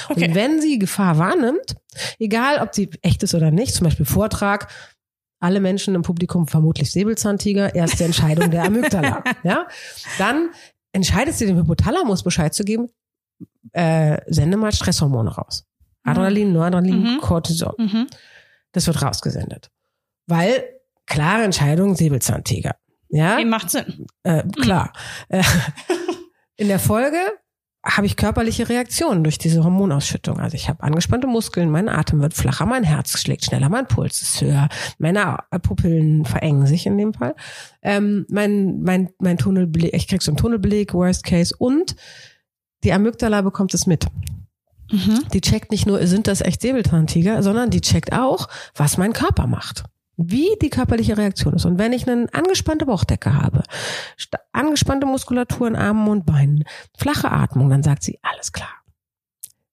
[0.10, 0.28] Okay.
[0.28, 1.76] Und wenn sie Gefahr wahrnimmt,
[2.20, 4.72] egal ob sie echt ist oder nicht, zum Beispiel Vortrag,
[5.40, 9.24] alle Menschen im Publikum vermutlich Säbelzahntiger, erste Entscheidung der Amygdala.
[9.44, 9.66] ja,
[10.20, 10.50] dann
[10.92, 12.90] entscheidet sie dem Hypothalamus Bescheid zu geben,
[13.72, 15.66] äh, sende mal Stresshormone raus.
[16.04, 17.18] Adrenalin, Noradrenalin, Mhm.
[17.22, 17.74] Cortisol.
[17.78, 18.08] Mhm.
[18.72, 19.72] Das wird rausgesendet.
[20.28, 20.64] Weil,
[21.08, 22.76] klare Entscheidung, Säbelzahntiger.
[23.12, 24.06] Ja, Nee, macht Sinn.
[24.24, 24.94] äh, klar.
[25.30, 25.44] Äh,
[26.58, 27.18] In der Folge
[27.84, 30.40] habe ich körperliche Reaktionen durch diese Hormonausschüttung.
[30.40, 34.22] Also ich habe angespannte Muskeln, mein Atem wird flacher, mein Herz schlägt schneller, mein Puls
[34.22, 34.70] ist höher,
[35.00, 37.36] meine Pupillen verengen sich in dem Fall.
[37.82, 41.96] Ähm, mein, mein, mein Tunnelblick, ich krieg so einen Tunnelblick, Worst Case und
[42.84, 44.06] die Amygdala bekommt es mit.
[44.92, 45.26] Mhm.
[45.34, 49.48] Die checkt nicht nur, sind das echt Säbelzahntiger, sondern die checkt auch, was mein Körper
[49.48, 49.86] macht.
[50.30, 51.66] Wie die körperliche Reaktion ist.
[51.66, 53.64] Und wenn ich eine angespannte Bauchdecke habe,
[54.52, 56.64] angespannte Muskulatur in Armen und Beinen,
[56.98, 58.70] flache Atmung, dann sagt sie, alles klar.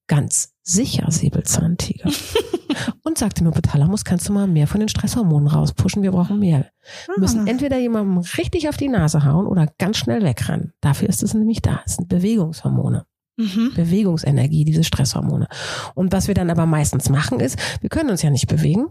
[0.07, 2.11] Ganz sicher Säbelzahntiger.
[3.03, 6.71] und sagt dem Hypothalamus, kannst du mal mehr von den Stresshormonen rauspushen, wir brauchen mehr.
[7.07, 7.51] Wir müssen Ah.
[7.51, 10.73] entweder jemandem richtig auf die Nase hauen oder ganz schnell wegrennen.
[10.81, 11.81] Dafür ist es nämlich da.
[11.85, 13.05] Es sind Bewegungshormone.
[13.37, 13.73] Mhm.
[13.75, 15.47] Bewegungsenergie, diese Stresshormone.
[15.95, 18.87] Und was wir dann aber meistens machen ist, wir können uns ja nicht bewegen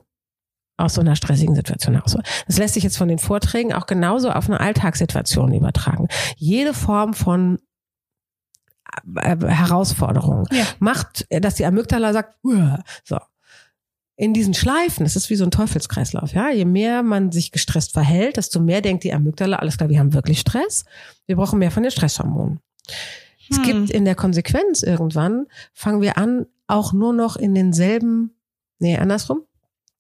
[0.77, 2.15] aus so einer stressigen Situation heraus.
[2.47, 6.07] Das lässt sich jetzt von den Vorträgen auch genauso auf eine Alltagssituation übertragen.
[6.37, 7.59] Jede Form von
[9.15, 10.65] äh, Herausforderung Ja.
[10.79, 13.17] macht, äh, dass die Amygdala sagt, "Uah." so.
[14.19, 16.49] In diesen Schleifen, das ist wie so ein Teufelskreislauf, ja.
[16.49, 20.13] Je mehr man sich gestresst verhält, desto mehr denkt die Amygdala, alles klar, wir haben
[20.13, 20.85] wirklich Stress.
[21.27, 22.59] Wir brauchen mehr von den Stresshormonen.
[23.49, 23.63] Es Hm.
[23.63, 28.35] gibt in der Konsequenz irgendwann, fangen wir an, auch nur noch in denselben,
[28.79, 29.41] nee, andersrum.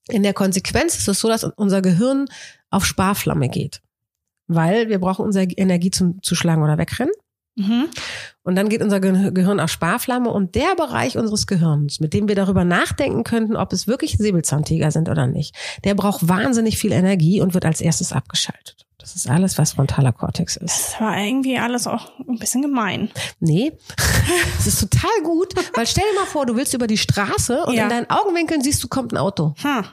[0.09, 2.25] In der Konsequenz ist es so, dass unser Gehirn
[2.69, 3.81] auf Sparflamme geht.
[4.47, 7.13] Weil wir brauchen unsere Energie zum Zuschlagen oder wegrennen.
[7.57, 7.87] Mhm.
[8.43, 12.27] Und dann geht unser Ge- Gehirn auf Sparflamme und der Bereich unseres Gehirns, mit dem
[12.27, 16.91] wir darüber nachdenken könnten, ob es wirklich Säbelzahntiger sind oder nicht, der braucht wahnsinnig viel
[16.91, 18.86] Energie und wird als erstes abgeschaltet.
[19.07, 20.91] Das ist alles, was frontaler Kortex ist.
[20.95, 23.09] Das war irgendwie alles auch ein bisschen gemein.
[23.39, 23.71] Nee,
[24.59, 27.73] es ist total gut, weil stell dir mal vor, du willst über die Straße und
[27.73, 27.83] Ja.
[27.83, 29.53] in deinen Augenwinkeln siehst du, kommt ein Auto.
[29.61, 29.85] Hm.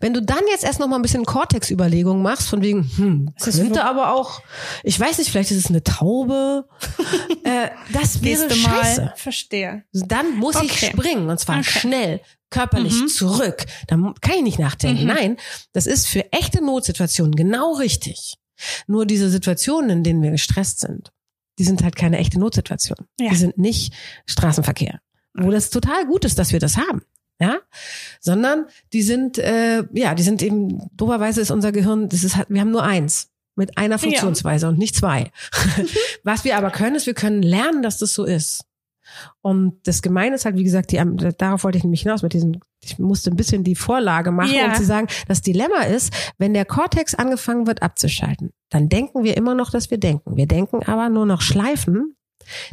[0.00, 3.84] Wenn du dann jetzt erst noch mal ein bisschen Cortex-Überlegungen machst, von wegen, hm, könnte
[3.84, 4.40] aber auch,
[4.84, 6.68] ich weiß nicht, vielleicht ist es eine Taube.
[7.44, 9.00] äh, das wäre Nächste scheiße.
[9.02, 9.12] Mal.
[9.16, 9.82] Verstehe.
[9.92, 10.90] Dann muss ich Okay.
[10.92, 11.78] springen und zwar Okay.
[11.80, 13.08] schnell, körperlich Mhm.
[13.08, 13.66] zurück.
[13.86, 15.02] Da kann ich nicht nachdenken.
[15.02, 15.08] Mhm.
[15.08, 15.36] Nein,
[15.72, 18.34] das ist für echte Notsituationen genau richtig.
[18.86, 21.10] Nur diese Situationen, in denen wir gestresst sind,
[21.58, 22.98] die sind halt keine echte Notsituation.
[23.20, 23.30] Ja.
[23.30, 23.92] Die sind nicht
[24.26, 25.00] Straßenverkehr,
[25.34, 27.02] wo das total gut ist, dass wir das haben.
[27.40, 27.58] Ja,
[28.20, 32.50] sondern die sind, äh, ja, die sind eben, doberweise ist unser Gehirn, das ist halt,
[32.50, 35.30] wir haben nur eins mit einer Funktionsweise und nicht zwei.
[36.24, 38.64] Was wir aber können, ist, wir können lernen, dass das so ist.
[39.40, 41.00] Und das Gemeine ist halt, wie gesagt, die,
[41.38, 44.66] darauf wollte ich nämlich hinaus mit diesem, ich musste ein bisschen die Vorlage machen, Ja.
[44.68, 49.36] um zu sagen, das Dilemma ist, wenn der Kortex angefangen wird abzuschalten, dann denken wir
[49.36, 50.36] immer noch, dass wir denken.
[50.36, 52.14] Wir denken aber nur noch Schleifen,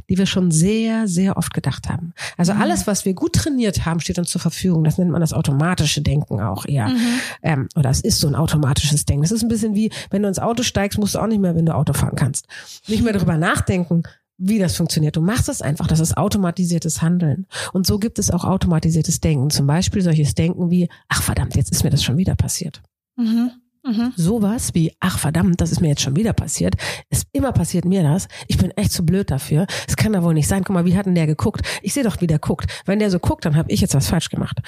[0.09, 2.13] die wir schon sehr, sehr oft gedacht haben.
[2.37, 2.61] Also Mhm.
[2.61, 4.85] alles, was wir gut trainiert haben, steht uns zur Verfügung.
[4.85, 6.87] Das nennt man das automatische Denken auch eher.
[6.87, 7.19] Mhm.
[7.41, 9.23] Ähm, oder es ist so ein automatisches Denken.
[9.23, 11.55] Das ist ein bisschen wie, wenn du ins Auto steigst, musst du auch nicht mehr,
[11.55, 12.47] wenn du Auto fahren kannst,
[12.87, 14.03] nicht mehr darüber nachdenken,
[14.37, 15.15] wie das funktioniert.
[15.15, 15.87] Du machst es einfach.
[15.87, 17.47] Das ist automatisiertes Handeln.
[17.73, 19.49] Und so gibt es auch automatisiertes Denken.
[19.49, 22.81] Zum Beispiel solches Denken wie, ach verdammt, jetzt ist mir das schon wieder passiert.
[23.15, 23.51] Mhm.
[23.85, 24.13] Mhm.
[24.15, 26.75] Sowas wie, ach verdammt, das ist mir jetzt schon wieder passiert.
[27.09, 28.27] Ist immer passiert mir das.
[28.47, 29.67] Ich bin echt zu blöd dafür.
[29.87, 30.63] Es kann da wohl nicht sein.
[30.63, 31.61] Guck mal, wie hat denn der geguckt?
[31.83, 32.65] Ich sehe doch, wie der guckt.
[32.85, 34.59] Wenn der so guckt, dann habe ich jetzt was falsch gemacht.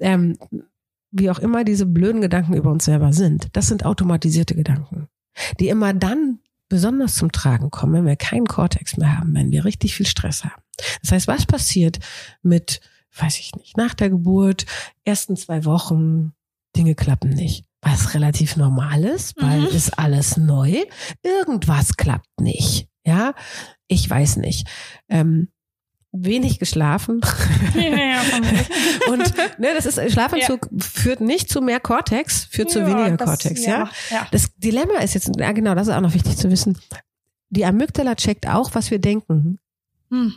[0.00, 0.36] Ähm,
[1.12, 5.06] wie auch immer diese blöden Gedanken über uns selber sind, das sind automatisierte Gedanken,
[5.60, 9.64] die immer dann besonders zum Tragen kommen, wenn wir keinen Kortex mehr haben, wenn wir
[9.64, 10.62] richtig viel Stress haben.
[11.02, 11.98] Das heißt, was passiert
[12.42, 12.80] mit,
[13.16, 14.66] weiß ich nicht, nach der Geburt,
[15.04, 16.32] ersten zwei Wochen,
[16.76, 17.64] Dinge klappen nicht.
[17.82, 19.66] Was relativ normal ist, weil Mhm.
[19.66, 20.82] ist alles neu.
[21.22, 22.88] Irgendwas klappt nicht.
[23.06, 23.34] Ja,
[23.86, 24.66] ich weiß nicht.
[25.08, 25.48] Ähm,
[26.16, 27.20] wenig geschlafen.
[27.74, 28.22] Ja, ja.
[29.12, 29.18] Und
[29.58, 33.66] ne, das ist Schlafanzug führt nicht zu mehr Cortex, führt zu Ja, weniger das- Cortex,
[33.66, 33.90] ja.
[34.10, 34.26] ja.
[34.30, 36.78] Das Dilemma ist jetzt, ja genau, das ist auch noch wichtig zu wissen.
[37.50, 39.58] Die Amygdala checkt auch, was wir denken.
[40.10, 40.34] Hm.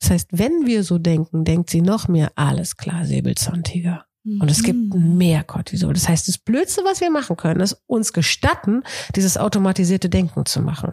[0.00, 4.06] Das heißt, wenn wir so denken, denkt sie noch mehr, alles klar, Säbelzahntiger.
[4.24, 5.16] Und es gibt Mhm.
[5.16, 5.94] mehr Cortisol.
[5.94, 8.82] Das heißt, das Blödste, was wir machen können, ist uns gestatten,
[9.16, 10.92] dieses automatisierte Denken zu machen.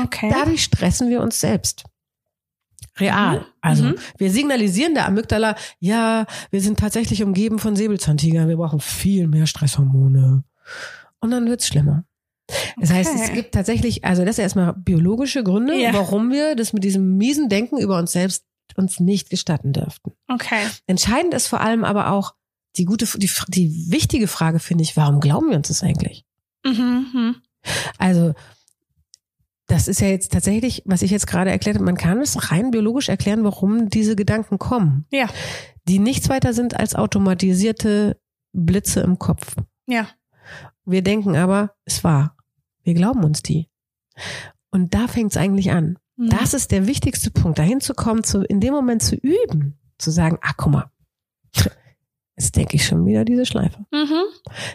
[0.00, 0.30] Okay.
[0.32, 1.84] Dadurch stressen wir uns selbst.
[2.98, 3.40] Real.
[3.40, 3.44] Mhm.
[3.60, 3.94] Also Mhm.
[4.18, 9.46] wir signalisieren der Amygdala, ja, wir sind tatsächlich umgeben von Säbelzahntigern, wir brauchen viel mehr
[9.46, 10.44] Stresshormone.
[11.20, 12.04] Und dann wird's schlimmer.
[12.78, 15.94] Das heißt, es gibt tatsächlich, also das ist erstmal biologische Gründe, Ja.
[15.94, 18.44] warum wir das mit diesem miesen Denken über uns selbst
[18.76, 20.12] uns nicht gestatten dürften.
[20.28, 20.66] Okay.
[20.86, 22.34] Entscheidend ist vor allem aber auch
[22.76, 26.24] die gute, die, die wichtige Frage finde ich, warum glauben wir uns das eigentlich?
[26.66, 27.06] Mhm.
[27.12, 27.36] mhm.
[27.98, 28.34] Also,
[29.74, 32.70] das ist ja jetzt tatsächlich, was ich jetzt gerade erklärt habe, man kann es rein
[32.70, 35.28] biologisch erklären, warum diese Gedanken kommen, Ja.
[35.88, 38.20] die nichts weiter sind als automatisierte
[38.52, 39.56] Blitze im Kopf.
[39.86, 40.06] Ja.
[40.84, 42.36] Wir denken aber, es war.
[42.84, 43.68] Wir glauben uns die.
[44.70, 45.98] Und da fängt es eigentlich an.
[46.16, 46.28] Mhm.
[46.28, 50.12] Das ist der wichtigste Punkt, dahin zu kommen, zu, in dem Moment zu üben, zu
[50.12, 50.90] sagen, ah, guck mal,
[52.36, 53.84] jetzt denke ich schon wieder diese Schleife.
[53.90, 54.22] Mhm.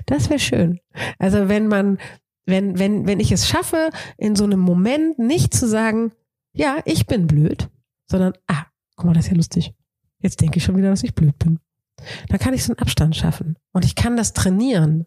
[0.08, 0.82] Das wäre schön.
[1.20, 2.00] Also wenn man,
[2.50, 6.12] wenn, wenn, wenn ich es schaffe, in so einem Moment nicht zu sagen,
[6.54, 7.70] ja, ich bin blöd,
[8.08, 9.74] sondern, ah, guck mal, das ist ja lustig.
[10.20, 11.60] Jetzt denke ich schon wieder, dass ich blöd bin.
[12.28, 13.58] Dann kann ich so einen Abstand schaffen.
[13.72, 15.06] Und ich kann das trainieren.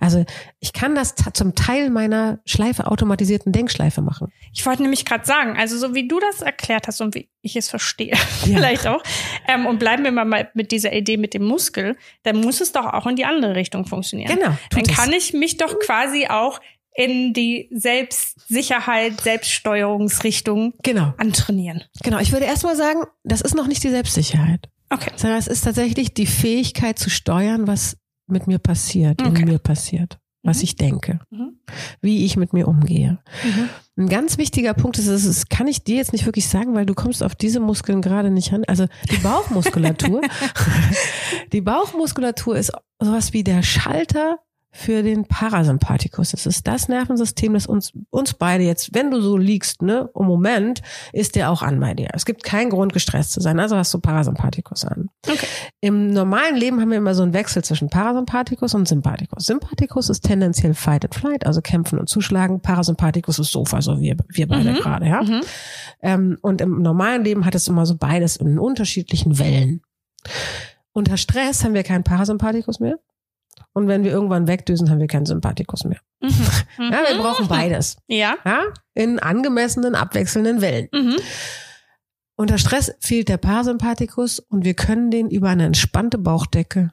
[0.00, 0.24] Also
[0.60, 4.32] ich kann das zum Teil meiner Schleife automatisierten Denkschleife machen.
[4.54, 7.56] Ich wollte nämlich gerade sagen, also so wie du das erklärt hast und wie ich
[7.56, 9.02] es verstehe, vielleicht auch,
[9.48, 12.86] ähm, und bleiben wir mal mit dieser Idee mit dem Muskel, dann muss es doch
[12.86, 14.36] auch in die andere Richtung funktionieren.
[14.36, 14.56] Genau.
[14.70, 14.96] Dann tut es.
[14.96, 16.60] kann ich mich doch quasi auch
[16.98, 21.14] in die Selbstsicherheit, Selbststeuerungsrichtung Genau.
[21.16, 21.84] antrainieren.
[22.02, 22.18] Genau.
[22.18, 25.12] Ich würde erstmal sagen, das ist noch nicht die Selbstsicherheit, Okay.
[25.14, 29.42] sondern es ist tatsächlich die Fähigkeit zu steuern, was mit mir passiert, Okay.
[29.42, 30.64] in mir passiert, was Mhm.
[30.64, 31.60] ich denke, Mhm.
[32.00, 33.20] wie ich mit mir umgehe.
[33.44, 33.68] Mhm.
[33.96, 36.94] Ein ganz wichtiger Punkt ist, das kann ich dir jetzt nicht wirklich sagen, weil du
[36.94, 38.64] kommst auf diese Muskeln gerade nicht ran.
[38.66, 40.20] Also die Bauchmuskulatur,
[41.52, 44.38] die Bauchmuskulatur ist sowas wie der Schalter
[44.70, 46.32] für den Parasympathikus.
[46.32, 50.26] Das ist das Nervensystem, das uns, uns beide jetzt, wenn du so liegst, ne, im
[50.26, 52.08] Moment, ist der auch an bei dir.
[52.12, 55.08] Es gibt keinen Grund, gestresst zu sein, also hast du Parasympathikus an.
[55.26, 55.46] Okay.
[55.80, 59.46] Im normalen Leben haben wir immer so einen Wechsel zwischen Parasympathikus und Sympathikus.
[59.46, 62.60] Sympathikus ist tendenziell Fight and Flight, also kämpfen und zuschlagen.
[62.60, 64.76] Parasympathikus ist Sofa, so wir, wir beide Mhm.
[64.76, 65.22] gerade, ja.
[65.22, 65.40] Mhm.
[66.02, 69.80] Ähm, und im normalen Leben hat es immer so beides in unterschiedlichen Wellen.
[70.92, 72.98] Unter Stress haben wir keinen Parasympathikus mehr.
[73.78, 76.00] Und wenn wir irgendwann wegdüsen, haben wir keinen Sympathikus mehr.
[76.20, 76.30] Mhm.
[76.90, 77.96] Ja, wir brauchen beides.
[78.08, 78.36] Ja.
[78.44, 78.64] Ja,
[78.94, 80.88] in angemessenen, abwechselnden Wellen.
[80.92, 81.16] Mhm.
[82.34, 86.90] Unter Stress fehlt der Parasympathikus und wir können den über eine entspannte Bauchdecke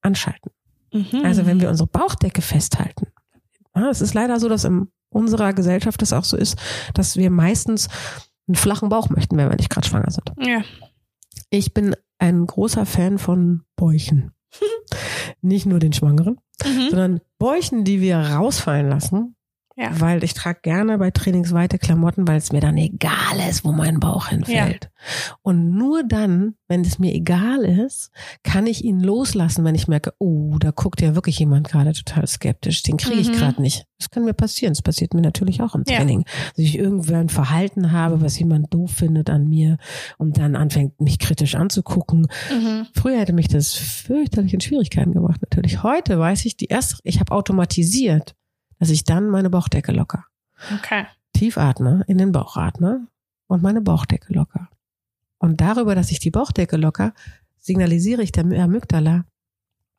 [0.00, 0.52] anschalten.
[0.92, 1.24] Mhm.
[1.24, 3.08] Also wenn wir unsere Bauchdecke festhalten.
[3.74, 6.56] Ja, es ist leider so, dass in unserer Gesellschaft es auch so ist,
[6.94, 7.88] dass wir meistens
[8.46, 10.30] einen flachen Bauch möchten, wenn wir nicht gerade schwanger sind.
[10.38, 10.62] Ja.
[11.50, 14.30] Ich bin ein großer Fan von Bäuchen.
[15.40, 16.90] nicht nur den Schwangeren, Mhm.
[16.90, 19.36] sondern Bäuchen, die wir rausfallen lassen,
[19.80, 19.92] Ja.
[20.00, 23.70] weil ich trage gerne bei Trainings weite Klamotten, weil es mir dann egal ist, wo
[23.70, 24.90] mein Bauch hinfällt.
[25.42, 28.10] Und nur dann, wenn es mir egal ist,
[28.42, 32.26] kann ich ihn loslassen, wenn ich merke, oh, da guckt ja wirklich jemand gerade total
[32.26, 32.82] skeptisch.
[32.82, 33.34] Den kriege ich Mhm.
[33.34, 33.84] gerade nicht.
[33.98, 34.72] Das kann mir passieren.
[34.74, 35.96] Das passiert mir natürlich auch im Ja.
[35.98, 36.24] Training.
[36.56, 39.76] Dass ich irgendwann ein Verhalten habe, was jemand doof findet an mir
[40.18, 42.26] und dann anfängt, mich kritisch anzugucken.
[42.52, 42.86] Mhm.
[42.94, 45.84] Früher hätte mich das fürchterlich in Schwierigkeiten gebracht, natürlich.
[45.84, 48.34] Heute weiß ich, die erste, ich habe automatisiert,
[48.78, 50.24] dass ich dann meine Bauchdecke locker.
[50.78, 51.06] Okay.
[51.32, 53.06] Tief atme, in den Bauch atme
[53.46, 54.68] und meine Bauchdecke locker.
[55.38, 57.12] Und darüber, dass ich die Bauchdecke locker,
[57.58, 59.24] signalisiere ich der Amygdala,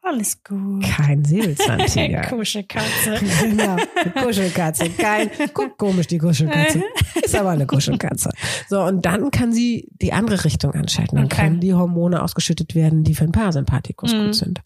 [0.02, 0.84] Alles gut.
[0.84, 2.22] kein Säbelzahntiger.
[2.24, 3.20] Kuschelkatze.
[3.42, 4.90] genau, eine Kuschelkatze.
[4.92, 6.84] Kein, guck komisch, die Kuschelkatze.
[7.24, 8.32] Ist aber eine Kuschelkatze.
[8.70, 11.16] So, und dann kann sie die andere Richtung anschalten.
[11.18, 11.42] Dann Okay.
[11.44, 14.26] können die Hormone ausgeschüttet werden, die für den Parasympathikus Mhm.
[14.26, 14.62] gut sind.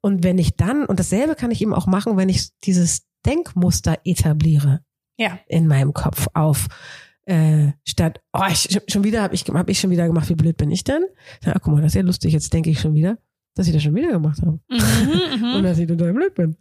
[0.00, 3.98] Und wenn ich dann, und dasselbe kann ich eben auch machen, wenn ich dieses Denkmuster
[4.04, 4.80] etabliere
[5.18, 5.38] Ja.
[5.46, 6.66] in meinem Kopf auf
[7.26, 10.56] äh, statt, oh, ich, schon wieder habe ich, hab ich schon wieder gemacht, wie blöd
[10.56, 11.04] bin ich denn?
[11.44, 13.18] Ja, guck mal, das ist ja lustig, jetzt denke ich schon wieder,
[13.54, 14.60] dass ich das schon wieder gemacht habe.
[14.70, 15.62] Mhm, Und mhm.
[15.62, 16.56] dass ich total blöd bin.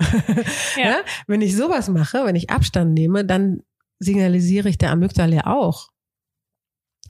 [0.75, 0.83] Ja.
[0.83, 0.95] ja.
[1.25, 3.61] Wenn ich sowas mache, wenn ich Abstand nehme, dann
[3.99, 5.87] signalisiere ich der Amygdala auch,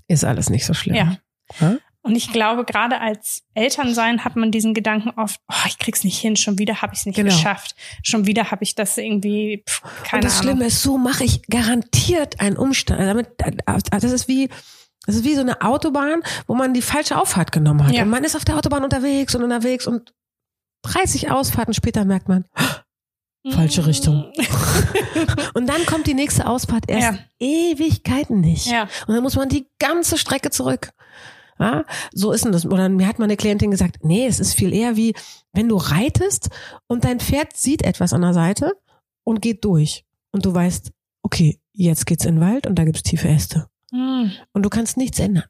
[0.07, 0.95] ist alles nicht so schlimm.
[0.95, 1.17] Ja.
[1.59, 1.77] Ja?
[2.07, 6.17] Und ich glaube, gerade als Elternsein hat man diesen Gedanken oft, oh, ich krieg's nicht
[6.17, 7.33] hin, schon wieder habe ich es nicht Genau.
[7.35, 7.75] geschafft.
[8.03, 10.43] Schon wieder habe ich das irgendwie, pff, keine Und das Ahnung.
[10.55, 12.99] Schlimme ist, so mache ich garantiert einen Umstand.
[13.01, 13.29] Also Damit,
[13.91, 14.49] das ist wie,
[15.05, 17.93] das ist wie so eine Autobahn, wo man die falsche Auffahrt genommen hat.
[17.93, 18.03] Ja.
[18.03, 20.13] Und man ist auf der Autobahn unterwegs und unterwegs und
[20.83, 22.45] 30 Ausfahrten später merkt man,
[23.49, 24.31] falsche Richtung.
[25.53, 27.19] und dann kommt die nächste Ausfahrt erst Ja.
[27.39, 28.67] Ewigkeiten nicht.
[28.67, 28.83] Ja.
[29.07, 30.91] Und dann muss man die ganze Strecke zurück.
[31.59, 32.65] Ja, so ist denn das.
[32.65, 35.13] Oder mir hat mal eine Klientin gesagt, nee, es ist viel eher wie,
[35.53, 36.49] wenn du reitest
[36.87, 38.73] und dein Pferd sieht etwas an der Seite
[39.23, 40.05] und geht durch.
[40.31, 40.91] Und du weißt,
[41.23, 43.67] okay, jetzt geht's in den Wald und da gibt's tiefe Äste.
[43.91, 44.31] Mhm.
[44.53, 45.45] Und du kannst nichts ändern.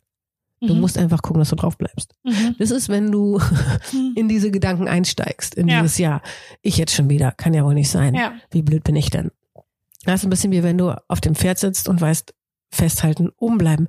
[0.62, 0.80] Du Mhm.
[0.82, 2.16] musst einfach gucken, dass du drauf bleibst.
[2.24, 2.56] Mhm.
[2.58, 3.40] Das ist, wenn du
[4.16, 5.82] in diese Gedanken einsteigst, in Ja.
[5.82, 6.22] dieses Jahr.
[6.62, 8.16] Ich jetzt schon wieder, kann ja wohl nicht sein.
[8.16, 8.34] Ja.
[8.50, 9.32] Wie blöd bin ich denn?
[10.06, 12.34] Das ist ein bisschen wie wenn du auf dem Pferd sitzt und weißt,
[12.72, 13.88] festhalten, umbleiben.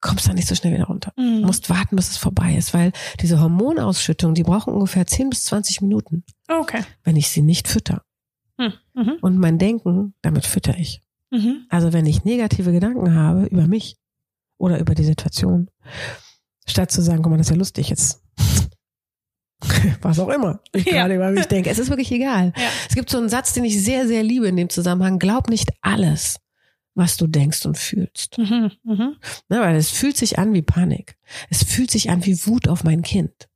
[0.00, 1.12] Kommst da nicht so schnell wieder runter.
[1.16, 1.40] Mhm.
[1.40, 5.44] Du musst warten, bis es vorbei ist, weil diese Hormonausschüttung, die brauchen ungefähr 10 bis
[5.46, 6.82] 20 Minuten, Okay.
[7.04, 8.02] wenn ich sie nicht fütter.
[8.58, 8.72] Mhm.
[8.94, 9.12] Mhm.
[9.22, 11.00] Und mein Denken, damit fütter ich.
[11.30, 11.66] Mhm.
[11.70, 13.96] Also wenn ich negative Gedanken habe über mich
[14.58, 15.68] oder über die Situation,
[16.68, 18.22] statt zu sagen, guck mal, das ist ja lustig jetzt.
[20.02, 20.92] Was auch immer ich Ja.
[20.92, 21.70] gerade über mich denke.
[21.70, 22.52] Es ist wirklich egal.
[22.56, 22.68] Ja.
[22.88, 25.18] Es gibt so einen Satz, den ich sehr, sehr liebe in dem Zusammenhang.
[25.18, 26.38] Glaub nicht alles,
[26.96, 28.38] was du denkst und fühlst.
[28.38, 28.72] Mhm.
[28.82, 29.16] Mhm.
[29.48, 31.16] Ne, weil es fühlt sich an wie Panik.
[31.50, 33.48] Es fühlt sich an wie Wut auf mein Kind.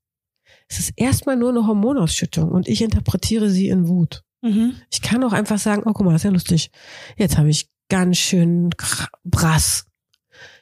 [0.68, 4.22] Es ist erstmal nur eine Hormonausschüttung und ich interpretiere sie in Wut.
[4.42, 4.74] Mhm.
[4.90, 6.70] Ich kann auch einfach sagen, oh guck mal, das ist ja lustig.
[7.16, 8.70] Jetzt habe ich ganz schön
[9.24, 9.86] Brass.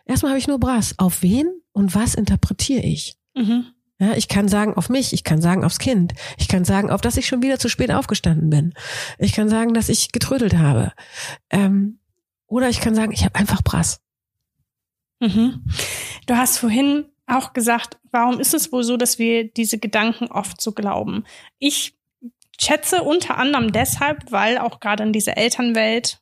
[0.06, 0.94] Erstmal habe ich nur Brass.
[0.96, 3.16] Auf wen und was interpretiere ich?
[3.34, 3.66] Mhm.
[4.00, 7.00] Ja, ich kann sagen auf mich, ich kann sagen aufs Kind, ich kann sagen, auf
[7.00, 8.72] dass ich schon wieder zu spät aufgestanden bin.
[9.18, 10.92] Ich kann sagen, dass ich getrödelt habe.
[11.50, 11.98] Ähm,
[12.48, 14.00] oder ich kann sagen, ich habe einfach Brass.
[15.20, 15.64] Mhm.
[16.26, 20.60] Du hast vorhin auch gesagt, warum ist es wohl so, dass wir diese Gedanken oft
[20.60, 21.24] so glauben?
[21.58, 21.96] Ich
[22.60, 26.20] schätze unter anderem deshalb, weil auch gerade in dieser Elternwelt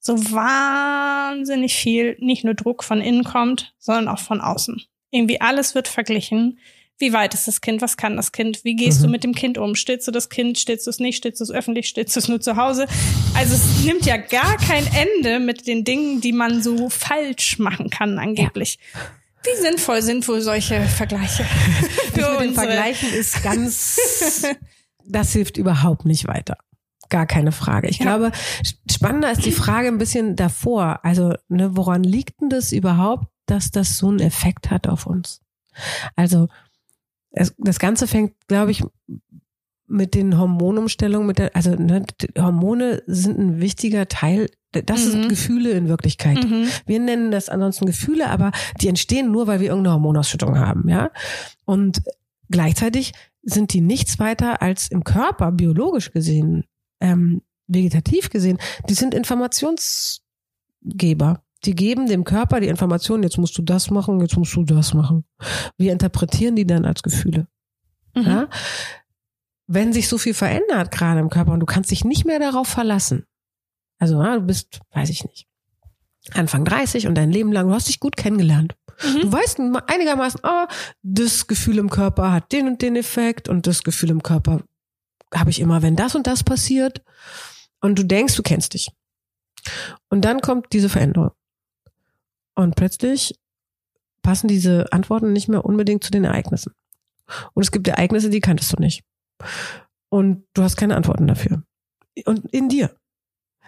[0.00, 4.82] so wahnsinnig viel nicht nur Druck von innen kommt, sondern auch von außen.
[5.10, 6.58] Irgendwie alles wird verglichen.
[7.00, 7.80] Wie weit ist das Kind?
[7.80, 8.62] Was kann das Kind?
[8.62, 9.04] Wie gehst mhm.
[9.04, 9.74] du mit dem Kind um?
[9.74, 10.58] Stillst du das Kind?
[10.58, 11.16] Stillst du es nicht?
[11.16, 11.88] Stillst du es öffentlich?
[11.88, 12.86] Stillst du es nur zu Hause?
[13.34, 17.88] Also es nimmt ja gar kein Ende mit den Dingen, die man so falsch machen
[17.88, 18.78] kann angeblich.
[18.92, 19.00] Ja.
[19.44, 21.44] Wie sinnvoll sind wohl solche Vergleiche?
[22.12, 23.98] Für mit den Vergleichen ist ganz,
[25.06, 26.58] das hilft überhaupt nicht weiter.
[27.08, 27.88] Gar keine Frage.
[27.88, 28.04] Ich ja.
[28.04, 28.32] glaube,
[28.90, 31.00] spannender ist die Frage ein bisschen davor.
[31.02, 35.40] Also, ne, woran liegt denn das überhaupt, dass das so einen Effekt hat auf uns?
[36.14, 36.48] Also,
[37.30, 38.82] es, das Ganze fängt, glaube ich,
[39.86, 42.04] mit den Hormonumstellungen, mit der, also ne,
[42.38, 44.48] Hormone sind ein wichtiger Teil.
[44.72, 45.10] Das mhm.
[45.10, 46.44] sind Gefühle in Wirklichkeit.
[46.44, 46.68] Mhm.
[46.86, 51.10] Wir nennen das ansonsten Gefühle, aber die entstehen nur, weil wir irgendeine Hormonausschüttung haben, ja.
[51.64, 52.02] Und
[52.50, 53.12] gleichzeitig
[53.42, 56.66] sind die nichts weiter als im Körper biologisch gesehen,
[57.00, 58.58] ähm, vegetativ gesehen.
[58.88, 61.42] Die sind Informationsgeber.
[61.64, 64.94] Die geben dem Körper die Information, jetzt musst du das machen, jetzt musst du das
[64.94, 65.24] machen.
[65.76, 67.46] Wir interpretieren die dann als Gefühle.
[68.14, 68.22] Mhm.
[68.22, 68.48] Ja?
[69.66, 72.66] Wenn sich so viel verändert gerade im Körper und du kannst dich nicht mehr darauf
[72.66, 73.24] verlassen.
[73.98, 75.46] Also ja, du bist, weiß ich nicht,
[76.32, 78.74] Anfang 30 und dein Leben lang, du hast dich gut kennengelernt.
[79.02, 79.20] Mhm.
[79.20, 80.66] Du weißt einigermaßen, oh,
[81.02, 84.62] das Gefühl im Körper hat den und den Effekt und das Gefühl im Körper
[85.34, 87.02] habe ich immer, wenn das und das passiert.
[87.80, 88.90] Und du denkst, du kennst dich.
[90.08, 91.30] Und dann kommt diese Veränderung.
[92.60, 93.34] Und plötzlich
[94.22, 96.72] passen diese Antworten nicht mehr unbedingt zu den Ereignissen.
[97.54, 99.02] Und es gibt Ereignisse, die kanntest du nicht.
[100.08, 101.62] Und du hast keine Antworten dafür.
[102.26, 102.94] Und in dir.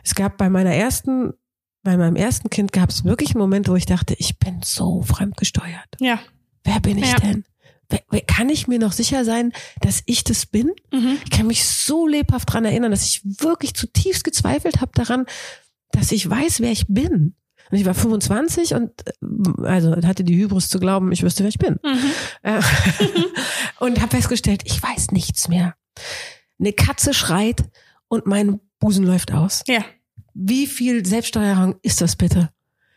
[0.04, 1.32] Es gab bei meiner ersten,
[1.82, 5.02] bei meinem ersten Kind gab es wirklich einen Moment, wo ich dachte, ich bin so
[5.02, 5.96] fremdgesteuert.
[6.00, 6.20] Ja.
[6.64, 7.16] Wer bin ich ja.
[7.16, 7.44] denn?
[8.26, 10.72] Kann ich mir noch sicher sein, dass ich das bin?
[10.92, 11.18] Mhm.
[11.24, 15.26] Ich kann mich so lebhaft dran erinnern, dass ich wirklich zutiefst gezweifelt habe daran,
[15.92, 17.36] dass ich weiß, wer ich bin.
[17.72, 21.48] Und ich war 25 und äh, also hatte die Hybris zu glauben, ich wüsste, wer
[21.48, 21.78] ich bin.
[21.82, 22.12] Mhm.
[22.42, 22.60] Äh,
[23.80, 25.74] und habe festgestellt, ich weiß nichts mehr.
[26.60, 27.64] Eine Katze schreit
[28.08, 29.64] und mein Busen läuft aus.
[29.66, 29.82] Ja.
[30.34, 32.50] Wie viel Selbststeuerung ist das bitte?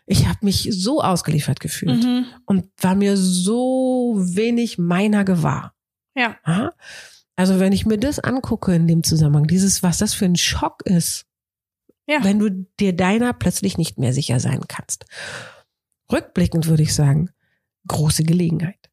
[0.07, 2.25] Ich habe mich so ausgeliefert gefühlt mhm.
[2.45, 5.73] und war mir so wenig meiner gewahr.
[6.15, 6.37] Ja.
[7.37, 10.85] Also wenn ich mir das angucke in dem Zusammenhang, dieses, was das für ein Schock
[10.85, 11.25] ist,
[12.07, 12.23] ja.
[12.23, 15.05] Wenn du dir deiner plötzlich nicht mehr sicher sein kannst.
[16.11, 17.31] Rückblickend würde ich sagen,
[17.87, 18.89] große Gelegenheit.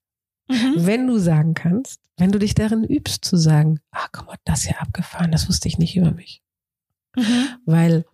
[0.48, 0.74] Mhm.
[0.76, 4.62] Wenn du sagen kannst, wenn du dich darin übst zu sagen, ah, guck mal, das
[4.62, 6.42] hier abgefahren, das wusste ich nicht über mich.
[7.16, 7.48] Mhm.
[7.64, 8.04] Weil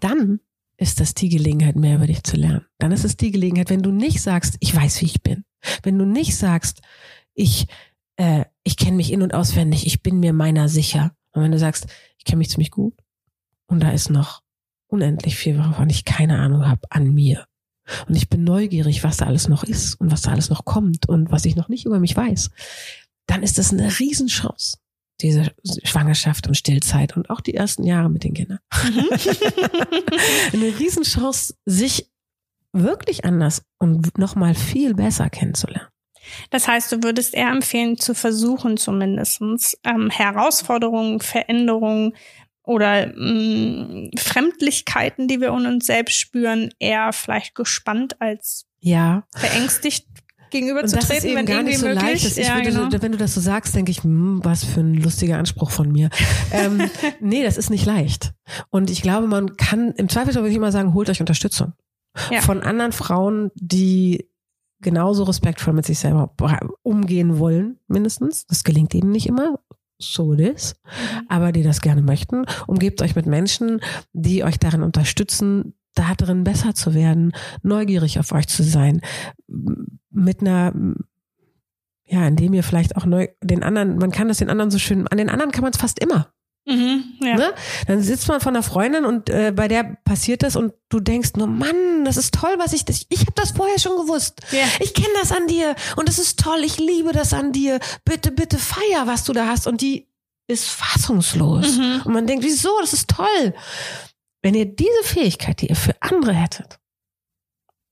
[0.00, 0.40] dann
[0.76, 2.66] ist das die Gelegenheit, mehr über dich zu lernen.
[2.78, 5.44] Dann ist es die Gelegenheit, wenn du nicht sagst, ich weiß, wie ich bin.
[5.82, 6.82] Wenn du nicht sagst,
[7.32, 7.66] ich,
[8.16, 11.16] äh, ich kenne mich in- und auswendig, ich bin mir meiner sicher.
[11.32, 11.86] Und wenn du sagst,
[12.18, 12.94] ich kenne mich ziemlich gut,
[13.66, 14.42] und da ist noch
[14.86, 17.46] unendlich viel, wovon ich keine Ahnung habe, an mir.
[18.08, 21.08] Und ich bin neugierig, was da alles noch ist und was da alles noch kommt
[21.08, 22.50] und was ich noch nicht über mich weiß.
[23.26, 24.78] Dann ist das eine Riesenchance,
[25.20, 25.52] diese
[25.84, 28.58] Schwangerschaft und Stillzeit und auch die ersten Jahre mit den Kindern.
[28.72, 29.08] Mhm.
[30.52, 32.10] eine Riesenchance, sich
[32.72, 35.88] wirklich anders und nochmal viel besser kennenzulernen.
[36.50, 42.14] Das heißt, du würdest eher empfehlen, zu versuchen, zumindestens ähm, Herausforderungen, Veränderungen
[42.64, 49.24] oder mh, mm, Fremdlichkeiten, die wir in uns selbst spüren, eher vielleicht gespannt als ja.
[49.34, 50.06] verängstigt
[50.50, 52.02] gegenüberzutreten, wenn gar irgendwie nicht so möglich.
[52.02, 52.38] Leicht ist.
[52.38, 53.02] Ja, würde, genau.
[53.02, 56.10] Wenn du das so sagst, denke ich, hm, was für ein lustiger Anspruch von mir.
[56.52, 58.32] ähm, nee, das ist nicht leicht.
[58.70, 61.72] Und ich glaube, man kann, im Zweifelsfall würde ich immer sagen, holt euch Unterstützung.
[62.30, 62.40] Ja.
[62.40, 64.28] Von anderen Frauen, die
[64.80, 66.32] genauso respektvoll mit sich selber
[66.82, 68.46] umgehen wollen, mindestens.
[68.46, 69.58] Das gelingt ihnen nicht immer
[69.98, 71.26] so it is, mhm.
[71.28, 72.44] aber die das gerne möchten.
[72.66, 73.80] Umgebt euch mit Menschen,
[74.12, 79.00] die euch darin unterstützen, da drin besser zu werden, neugierig auf euch zu sein,
[80.10, 80.72] mit einer
[82.06, 85.08] ja, indem ihr vielleicht auch neu den anderen, man kann das den anderen so schön,
[85.08, 86.33] an den anderen kann man es fast immer.
[86.66, 87.34] Mhm, ja.
[87.34, 87.54] ne?
[87.86, 91.32] Dann sitzt man von einer Freundin und äh, bei der passiert das und du denkst
[91.36, 94.40] nur, Mann, das ist toll, was ich das, ich habe das vorher schon gewusst.
[94.50, 94.64] Ja.
[94.80, 97.80] Ich kenne das an dir und das ist toll, ich liebe das an dir.
[98.04, 99.66] Bitte, bitte feier, was du da hast.
[99.66, 100.08] Und die
[100.46, 101.76] ist fassungslos.
[101.76, 102.02] Mhm.
[102.04, 103.54] Und man denkt, wieso, das ist toll.
[104.42, 106.78] Wenn ihr diese Fähigkeit, die ihr für andere hättet,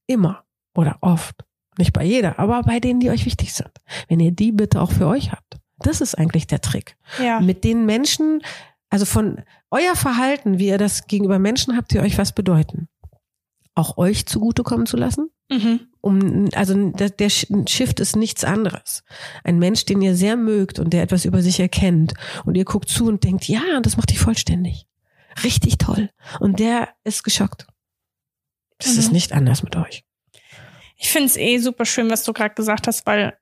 [0.06, 0.44] immer
[0.74, 1.44] oder oft
[1.78, 3.72] Nicht bei jeder, aber bei denen, die euch wichtig sind.
[4.08, 5.58] Wenn ihr die bitte auch für euch habt.
[5.82, 6.96] Das ist eigentlich der Trick.
[7.22, 7.40] Ja.
[7.40, 8.42] Mit den Menschen,
[8.90, 12.88] also von euer Verhalten, wie ihr das gegenüber Menschen habt, die euch was bedeuten,
[13.74, 15.30] auch euch zugutekommen zu lassen.
[15.50, 15.80] Mhm.
[16.00, 19.04] Um, also der, der Shift ist nichts anderes.
[19.44, 22.14] Ein Mensch, den ihr sehr mögt und der etwas über sich erkennt
[22.44, 24.86] und ihr guckt zu und denkt, ja, das macht dich vollständig.
[25.44, 26.10] Richtig toll.
[26.40, 27.66] Und der ist geschockt.
[28.78, 28.98] Das Mhm.
[28.98, 30.04] ist nicht anders mit euch.
[30.96, 33.36] Ich finde es eh super schön, was du gerade gesagt hast, weil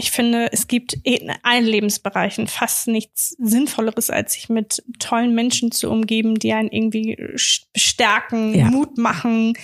[0.00, 5.34] ich finde, es gibt eh in allen Lebensbereichen fast nichts Sinnvolleres, als sich mit tollen
[5.34, 7.16] Menschen zu umgeben, die einen irgendwie
[7.74, 8.66] bestärken, Ja.
[8.66, 9.54] Mut machen.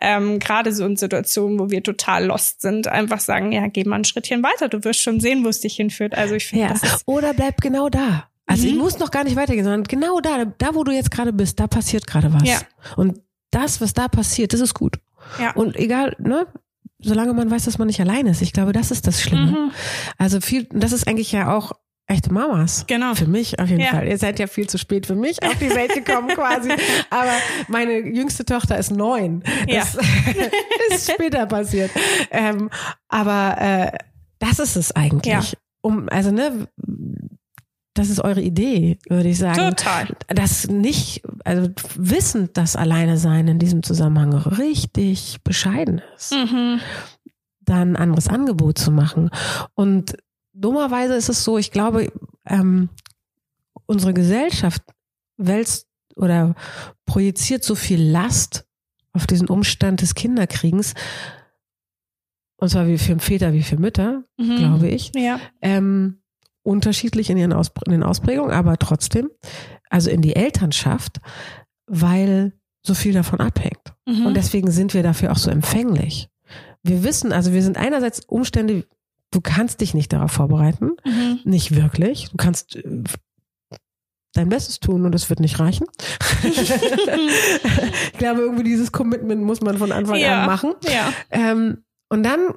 [0.00, 3.96] Ähm, Gerade so in Situationen, wo wir total lost sind, einfach sagen, ja, geh mal
[3.96, 6.14] ein Schrittchen weiter, du wirst schon sehen, wo es dich hinführt.
[6.16, 6.70] Also ich finde, Ja.
[6.72, 8.28] das Oder bleib genau da.
[8.46, 8.68] Also Mhm.
[8.70, 11.60] ich muss noch gar nicht weitergehen, sondern genau da, da wo du jetzt gerade bist,
[11.60, 12.42] da passiert gerade was.
[12.48, 12.58] Ja.
[12.96, 13.20] Und
[13.50, 14.96] das, was da passiert, das ist gut.
[15.40, 15.52] ja.
[15.54, 16.46] Und egal, ne?
[17.00, 18.40] Solange man weiß, dass man nicht allein ist.
[18.42, 19.46] Ich glaube, das ist das Schlimme.
[19.50, 19.70] Mhm.
[20.16, 21.72] Also viel, das ist eigentlich ja auch
[22.06, 22.84] echte Mamas.
[22.86, 23.14] Genau.
[23.14, 23.90] Für mich auf jeden Ja.
[23.90, 24.06] Fall.
[24.06, 26.70] Ihr seid ja viel zu spät für mich auf die Welt gekommen quasi.
[27.10, 27.32] Aber
[27.68, 29.42] meine jüngste Tochter ist neun.
[29.68, 29.96] Das
[30.90, 31.90] ist später passiert.
[32.30, 32.70] Ähm,
[33.08, 33.98] aber äh,
[34.38, 35.32] das ist es eigentlich.
[35.52, 35.58] Ja.
[35.80, 36.68] Um, also ne,
[37.94, 39.56] das ist eure Idee, würde ich sagen.
[39.70, 40.08] Total.
[40.28, 46.80] Das nicht, also wissend, dass alleine sein in diesem Zusammenhang richtig bescheiden ist Mhm.
[47.60, 49.30] da ein anderes Angebot zu machen.
[49.74, 50.16] Und
[50.52, 52.12] dummerweise ist es so, ich glaube,
[52.46, 52.88] ähm,
[53.86, 54.82] unsere Gesellschaft
[55.36, 55.86] wälzt
[56.16, 56.54] oder
[57.06, 58.66] projiziert so viel Last
[59.12, 60.94] auf diesen Umstand des Kinderkriegens,
[62.56, 64.56] und zwar wie für Väter wie für Mütter, Mhm.
[64.56, 65.38] glaube ich, Ja.
[65.62, 66.18] ähm,
[66.64, 69.30] unterschiedlich in, ihren Auspr in den Ausprägungen, aber trotzdem,
[69.90, 71.20] also in die Elternschaft,
[71.86, 72.52] weil
[72.82, 73.94] so viel davon abhängt.
[74.06, 74.26] Mhm.
[74.26, 76.28] Und deswegen sind wir dafür auch so empfänglich.
[76.82, 78.84] Wir wissen, also wir sind einerseits Umstände,
[79.30, 81.40] du kannst dich nicht darauf vorbereiten, Mhm.
[81.44, 82.28] nicht wirklich.
[82.30, 83.02] Du kannst äh,
[84.32, 85.86] dein Bestes tun und es wird nicht reichen.
[86.44, 90.40] ich glaube, irgendwie dieses Commitment muss man von Anfang Ja.
[90.42, 90.74] an machen.
[90.84, 91.12] Ja.
[91.30, 92.54] Ähm, und dann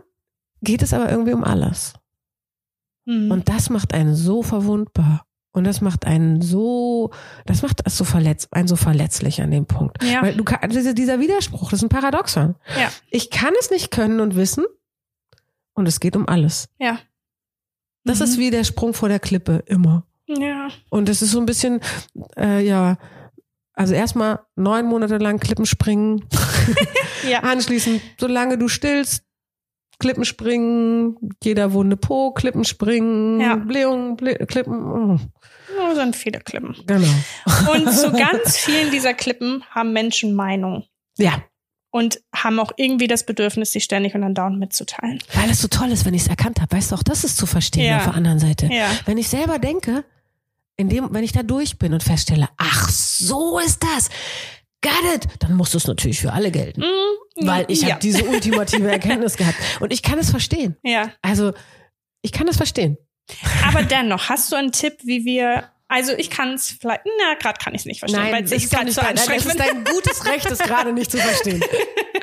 [0.61, 1.93] geht es aber irgendwie um alles.
[3.07, 3.31] Mhm.
[3.31, 5.23] Und das macht einen so verwundbar.
[5.53, 7.09] Und das macht einen so,
[7.47, 10.03] das macht es so verletz, einen so verletzlich an dem Punkt.
[10.03, 10.21] ja.
[10.21, 12.53] Weil du kann, dieser Widerspruch, das ist ein Paradoxon.
[12.79, 12.89] Ja.
[13.09, 14.65] Ich kann es nicht können und wissen
[15.73, 16.69] und es geht um alles.
[16.77, 16.99] ja.
[18.03, 18.23] Das Mhm.
[18.25, 20.05] ist wie der Sprung vor der Klippe, immer.
[20.27, 20.69] Ja.
[20.89, 21.81] Und es ist so ein bisschen,
[22.37, 22.97] äh, ja,
[23.73, 26.23] also erstmal neun Monate lang Klippen springen,
[27.29, 27.39] Ja.
[27.43, 29.23] anschließend, solange du stillst,
[29.99, 33.55] Klippen springen, jeder Wunde Po, Klippen springen, Ja.
[33.55, 35.19] Blähungen, Blä Klippen,
[35.79, 36.75] Oh, sind viele Klippen.
[36.85, 37.07] genau.
[37.73, 40.83] Und zu ganz vielen dieser Klippen haben Menschen Meinung
[41.17, 41.43] Ja,
[41.89, 45.19] und haben auch irgendwie das Bedürfnis, sich ständig und andauernd mitzuteilen.
[45.33, 46.75] weil es so toll ist, wenn ich es erkannt habe.
[46.75, 47.97] Weißt du, auch das ist zu verstehen Ja.
[47.97, 48.67] auf der anderen Seite.
[48.71, 48.87] Ja.
[49.05, 50.03] Wenn ich selber denke,
[50.75, 54.09] in dem, wenn ich da durch bin und feststelle, ach, so ist das,
[54.81, 56.81] got it, dann muss es natürlich für alle gelten.
[56.81, 57.47] Mhm.
[57.47, 57.91] Weil ich ja.
[57.91, 59.57] habe diese ultimative Erkenntnis gehabt.
[59.79, 60.75] Und ich kann es verstehen.
[60.83, 61.11] Ja.
[61.21, 61.53] Also,
[62.21, 62.97] ich kann es verstehen.
[63.67, 65.69] Aber dennoch, hast du einen Tipp, wie wir.
[65.89, 68.69] Also ich kann es vielleicht, na, gerade kann ich es nicht verstehen, weil es ist
[68.69, 69.45] gerade so anstrengend.
[69.45, 71.63] es ist dein gutes Recht, es gerade nicht zu verstehen.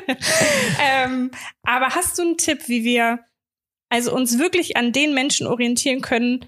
[0.83, 1.31] ähm,
[1.63, 3.21] aber hast du einen Tipp, wie wir
[3.89, 6.45] also uns wirklich an den Menschen orientieren können,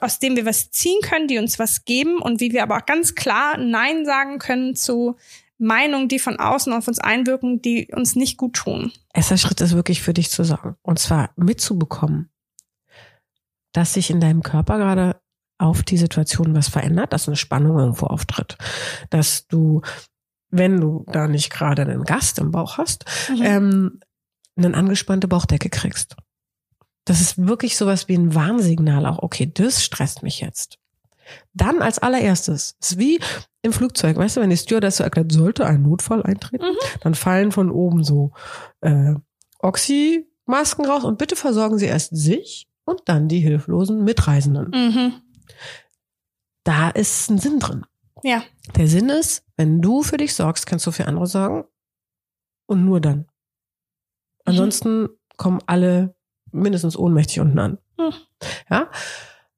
[0.00, 2.86] aus denen wir was ziehen können, die uns was geben und wie wir aber auch
[2.86, 5.16] ganz klar Nein sagen können zu
[5.58, 8.92] Meinungen, die von außen auf uns einwirken, die uns nicht gut tun.
[9.12, 10.76] Erster Schritt ist wirklich für dich zu sorgen.
[10.82, 12.30] Und zwar mitzubekommen,
[13.72, 15.20] dass sich in deinem Körper gerade
[15.58, 18.56] auf die Situation was verändert, dass eine Spannung irgendwo auftritt.
[19.10, 19.82] Dass du,
[20.50, 23.04] wenn du da nicht gerade einen Gast im Bauch hast,
[23.40, 24.00] ähm,
[24.56, 26.16] eine angespannte Bauchdecke kriegst.
[27.04, 29.18] Das ist wirklich sowas wie ein Warnsignal auch.
[29.22, 30.78] Okay, das stresst mich jetzt.
[31.54, 33.20] Dann als allererstes, ist wie
[33.62, 36.76] im Flugzeug, weißt du, wenn die Stewardess so erklärt, sollte ein Notfall eintreten, Mhm.
[37.00, 38.32] dann fallen von oben so
[38.82, 39.14] äh,
[39.60, 44.70] Oxymasken raus und bitte versorgen Sie erst sich und dann die hilflosen Mitreisenden.
[44.70, 45.12] Mhm.
[46.64, 47.84] Da ist ein Sinn drin.
[48.22, 48.42] Ja.
[48.76, 51.64] Der Sinn ist, wenn du für dich sorgst, kannst du für andere sorgen
[52.66, 53.26] und nur dann.
[54.44, 56.14] Ansonsten kommen alle
[56.54, 57.78] mindestens ohnmächtig unten an.
[57.98, 58.12] Hm.
[58.70, 58.90] Ja?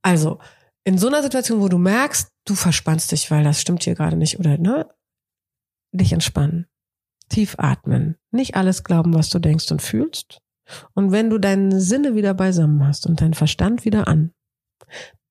[0.02, 0.38] Also,
[0.84, 4.16] in so einer Situation, wo du merkst, du verspannst dich, weil das stimmt hier gerade
[4.16, 4.88] nicht oder ne,
[5.92, 6.66] dich entspannen.
[7.28, 8.16] Tief atmen.
[8.30, 10.38] Nicht alles glauben, was du denkst und fühlst.
[10.94, 14.32] Und wenn du deine Sinne wieder beisammen hast und deinen Verstand wieder an,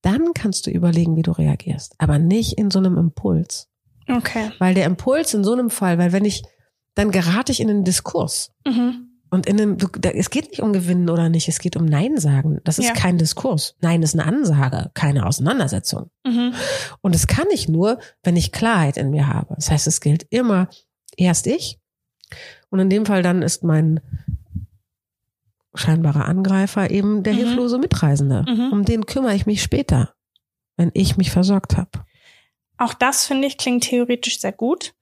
[0.02, 1.96] dann kannst du überlegen, wie du reagierst.
[1.98, 3.70] Aber nicht in so einem Impuls.
[4.08, 4.52] Okay.
[4.60, 6.44] Weil der Impuls in so einem Fall, weil wenn ich,
[6.96, 8.52] dann gerate ich in einen Diskurs.
[8.68, 9.05] Mhm.
[9.32, 9.78] Und in einem,
[10.14, 12.62] es geht nicht um Gewinnen oder nicht, es geht um Nein sagen.
[12.64, 12.94] Das ist Ja.
[12.94, 13.76] kein Diskurs.
[13.82, 16.10] Nein ist eine Ansage, keine Auseinandersetzung.
[16.26, 16.54] Mhm.
[17.02, 19.56] Und es kann ich nur, wenn ich Klarheit in mir habe.
[19.56, 20.70] Das heißt, es gilt immer
[21.18, 21.80] erst ich.
[22.70, 24.00] Und in dem Fall dann ist mein
[25.74, 27.38] scheinbarer Angreifer eben der Mhm.
[27.38, 28.46] hilflose Mitreisende.
[28.48, 28.72] Mhm.
[28.72, 30.14] Um den kümmere ich mich später,
[30.78, 31.90] wenn ich mich versorgt habe.
[32.78, 34.94] Auch das finde ich klingt theoretisch sehr gut.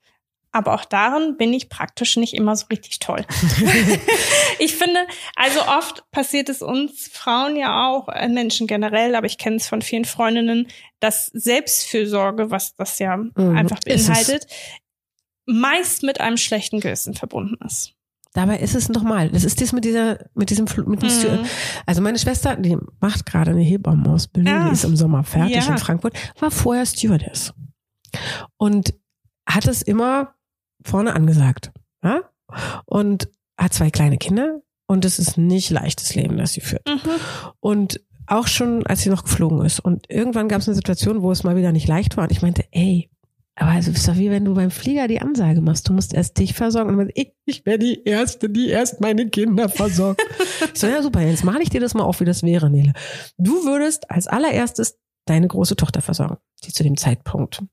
[0.56, 3.26] Aber auch darin bin ich praktisch nicht immer so richtig toll.
[4.60, 5.00] ich finde,
[5.36, 9.68] also oft passiert es uns Frauen ja auch, äh, Menschen generell, aber ich kenne es
[9.68, 10.68] von vielen Freundinnen,
[11.00, 14.08] dass Selbstfürsorge, was das ja einfach ist es.
[14.08, 14.48] beinhaltet,
[15.46, 17.94] meist mit einem schlechten Gewissen verbunden ist.
[18.34, 19.30] Dabei ist es normal.
[19.30, 21.10] Das ist das mit dieser, mit diesem, mit dem
[21.42, 21.46] Mhm.
[21.86, 24.68] Also meine Schwester, die macht gerade eine Hebammenausbildung, Ja.
[24.68, 25.72] die ist im Sommer fertig Ja.
[25.72, 27.54] in Frankfurt, war vorher Stewardess.
[28.58, 28.94] Und
[29.48, 30.34] hat es immer
[30.84, 31.72] vorne angesagt.
[32.04, 32.22] Ja?
[32.86, 36.88] Und hat zwei kleine Kinder und es ist nicht leichtes Leben, das sie führt.
[36.88, 37.12] Mhm.
[37.60, 39.80] Und auch schon, als sie noch geflogen ist.
[39.80, 42.24] Und irgendwann gab es eine Situation, wo es mal wieder nicht leicht war.
[42.24, 43.10] Und ich meinte, ey,
[43.56, 46.40] aber also ist doch wie wenn du beim Flieger die Ansage machst, du musst erst
[46.40, 46.90] dich versorgen.
[46.90, 50.22] Und man, ich, ich wäre die Erste, die erst meine Kinder versorgt.
[50.74, 52.94] ich so, ja super, jetzt male ich dir das mal auf, wie das wäre, Nele.
[53.38, 57.64] Du würdest als allererstes deine große Tochter versorgen, die zu dem Zeitpunkt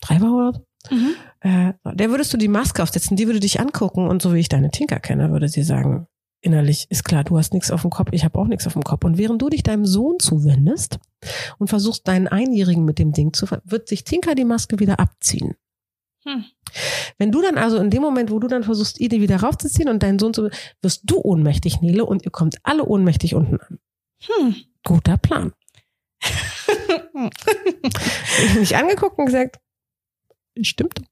[0.00, 0.65] drei war oder so.
[0.90, 1.14] Mhm.
[1.40, 4.48] Äh, der würdest du die Maske aufsetzen, die würde dich angucken und so wie ich
[4.48, 6.06] deine Tinker kenne, würde sie sagen,
[6.40, 8.84] innerlich ist klar, du hast nichts auf dem Kopf, ich habe auch nichts auf dem
[8.84, 9.04] Kopf.
[9.04, 10.98] Und während du dich deinem Sohn zuwendest
[11.58, 15.00] und versuchst, deinen Einjährigen mit dem Ding zu ver wird sich Tinker die Maske wieder
[15.00, 15.54] abziehen.
[16.24, 16.44] Hm.
[17.18, 19.88] Wenn du dann also in dem Moment, wo du dann versuchst, ihr die wieder raufzuziehen
[19.88, 20.50] und deinen Sohn zu,
[20.82, 23.78] wirst du ohnmächtig, Nele, und ihr kommt alle ohnmächtig unten an.
[24.22, 24.56] Hm.
[24.84, 25.52] Guter Plan.
[26.22, 29.58] ich habe mich angeguckt und gesagt,
[30.64, 31.02] stimmt.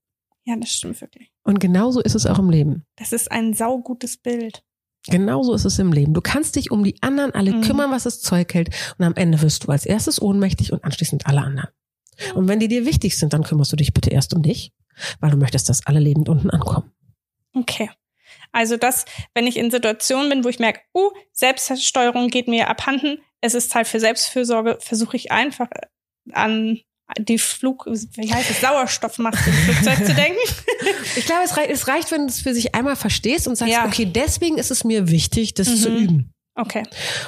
[0.45, 1.31] Ja, das stimmt wirklich.
[1.43, 2.85] Und genauso ist es auch im Leben.
[2.97, 4.63] Das ist ein saugutes Bild.
[5.07, 6.15] Genauso ist es im Leben.
[6.15, 7.61] Du kannst dich um die anderen alle Mhm.
[7.63, 8.71] kümmern, was das Zeug hält.
[8.99, 11.69] Und am Ende wirst du als erstes ohnmächtig und anschließend alle anderen.
[12.35, 14.73] Und wenn die dir wichtig sind, dann kümmerst du dich bitte erst um dich,
[15.21, 16.91] weil du möchtest, dass alle lebend unten ankommen.
[17.55, 17.91] Okay.
[18.53, 23.19] Also das, wenn ich in Situationen bin, wo ich merke, uh, Selbststeuerung geht mir abhanden,
[23.41, 25.69] es ist Zeit für Selbstfürsorge, versuche ich einfach
[26.33, 26.81] an
[27.19, 30.39] die Flug, wie heißt es, Sauerstoffmaske im Flugzeug zu denken.
[31.17, 33.73] Ich glaube, es reicht, es reicht, wenn du es für sich einmal verstehst und sagst,
[33.73, 33.87] Ja.
[33.87, 35.77] okay, deswegen ist es mir wichtig, das Mhm.
[35.77, 36.33] zu üben.
[36.57, 36.83] Okay.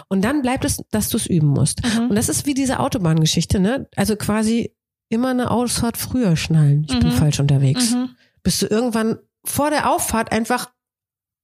[0.09, 1.83] Und dann bleibt es, dass du es üben musst.
[1.85, 2.11] Mhm.
[2.11, 3.89] Und das ist wie diese Autobahngeschichte, ne?
[3.97, 4.73] Also quasi
[5.09, 6.87] immer eine Ausfahrt früher schnallen.
[6.89, 7.13] Ich bin Mhm.
[7.13, 7.93] falsch unterwegs.
[7.93, 8.11] Mhm.
[8.43, 10.71] Bis du irgendwann vor der Auffahrt einfach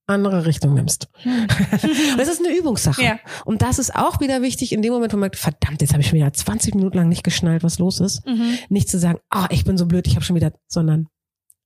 [0.06, 1.08] andere Richtung nimmst.
[1.24, 3.02] Und das ist eine Übungssache.
[3.02, 3.18] Ja.
[3.44, 6.02] Und das ist auch wieder wichtig in dem Moment, wo man merkt, verdammt, jetzt habe
[6.02, 8.26] ich schon wieder 20 Minuten lang nicht geschnallt, was los ist.
[8.26, 8.58] Mhm.
[8.68, 11.08] Nicht zu sagen, ah, ich bin so blöd, ich habe schon wieder, sondern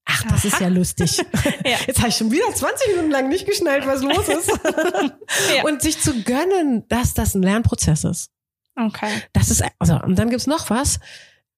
[0.05, 0.64] ach, das ist Aha.
[0.64, 1.22] ja lustig.
[1.64, 1.78] Ja.
[1.87, 4.51] Jetzt habe ich schon wieder 20 Minuten lang nicht geschnallt, was los ist.
[5.57, 5.64] Ja.
[5.64, 8.30] Und sich zu gönnen, dass das ein Lernprozess ist.
[8.76, 9.11] Okay.
[9.32, 11.01] Das ist, also, und dann gibt's noch was,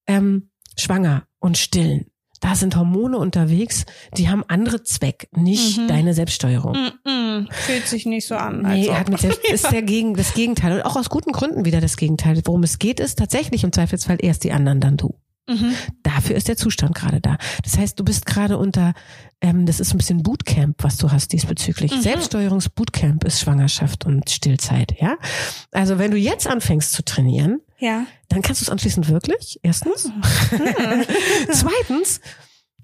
[0.06, 2.10] ähm, schwanger und stillen.
[2.40, 3.84] Da sind Hormone unterwegs,
[4.16, 5.88] die haben andere Zweck, nicht Mhm.
[5.88, 6.76] deine Selbststeuerung.
[7.04, 7.52] -mm.
[7.52, 8.62] Fühlt sich nicht so an.
[8.62, 10.74] Nee, hat mit Selbst, ist der Gegen, das Gegenteil.
[10.76, 12.40] Und auch aus guten Gründen wieder das Gegenteil.
[12.44, 15.14] Worum es geht, ist tatsächlich im Zweifelsfall erst die anderen, dann du.
[15.48, 15.74] Mhm.
[16.02, 17.38] Dafür ist der Zustand gerade da.
[17.64, 18.92] Das heißt, du bist gerade unter,
[19.40, 21.90] ähm, das ist ein bisschen Bootcamp, was du hast diesbezüglich.
[21.94, 22.02] Mhm.
[22.02, 25.16] Selbststeuerungsbootcamp ist Schwangerschaft und Stillzeit, ja.
[25.72, 28.06] Also wenn du jetzt anfängst zu trainieren, Ja.
[28.28, 29.58] dann kannst du es anschließend wirklich.
[29.62, 30.10] Erstens.
[31.50, 32.20] Zweitens,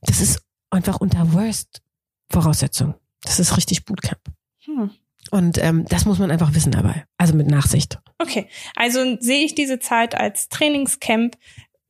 [0.03, 1.83] das ist einfach unter Worst
[2.31, 2.95] Voraussetzung.
[3.23, 4.21] Das ist richtig Bootcamp.
[4.65, 4.91] Hm.
[5.31, 7.05] Und ähm, das muss man einfach wissen dabei.
[7.17, 7.99] Also mit Nachsicht.
[8.19, 11.37] Okay, also sehe ich diese Zeit als Trainingscamp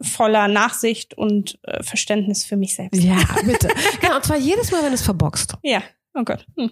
[0.04, 3.02] voller Nachsicht und äh, Verständnis für mich selbst.
[3.02, 3.68] Ja, bitte.
[4.00, 5.54] genau, und zwar jedes Mal, wenn es verboxt.
[5.62, 5.82] Ja,
[6.14, 6.46] oh Gott.
[6.56, 6.70] Hm.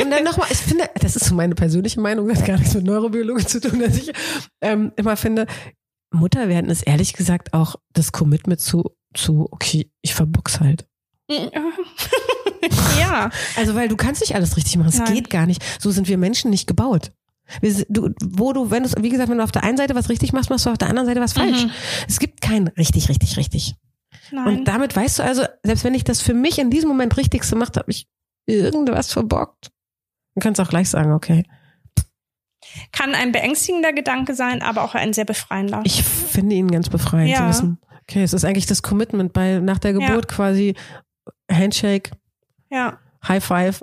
[0.00, 2.74] Und dann nochmal, ich finde, das ist so meine persönliche Meinung, das hat gar nichts
[2.74, 4.12] mit Neurobiologie zu tun, dass ich
[4.60, 5.46] ähm, immer finde,
[6.12, 10.86] Mutter werden ist ehrlich gesagt auch das Commitment zu, zu okay, ich verbox halt.
[11.28, 11.50] ja,
[13.56, 14.88] Also, weil du kannst nicht alles richtig machen.
[14.88, 15.62] Es geht gar nicht.
[15.80, 17.12] So sind wir Menschen nicht gebaut.
[17.88, 20.32] Du, wo du, wenn du, wie gesagt, wenn du auf der einen Seite was richtig
[20.32, 21.64] machst, machst du auf der anderen Seite was falsch.
[21.64, 21.70] Mhm.
[22.08, 23.74] Es gibt kein richtig, richtig, richtig.
[24.32, 24.46] nein.
[24.58, 27.48] Und damit weißt du also, selbst wenn ich das für mich in diesem Moment richtig
[27.48, 28.08] gemacht habe, ich
[28.46, 29.70] irgendwas verbockt.
[30.34, 31.44] Du kannst auch gleich sagen, okay.
[32.92, 35.80] Kann ein beängstigender Gedanke sein, aber auch ein sehr befreiender.
[35.84, 37.38] Ich finde ihn ganz befreiend Ja.
[37.38, 37.78] zu wissen.
[38.02, 40.74] Okay, es ist eigentlich das Commitment bei nach der Geburt quasi
[41.50, 42.10] Handshake,
[42.70, 43.80] ja, High Five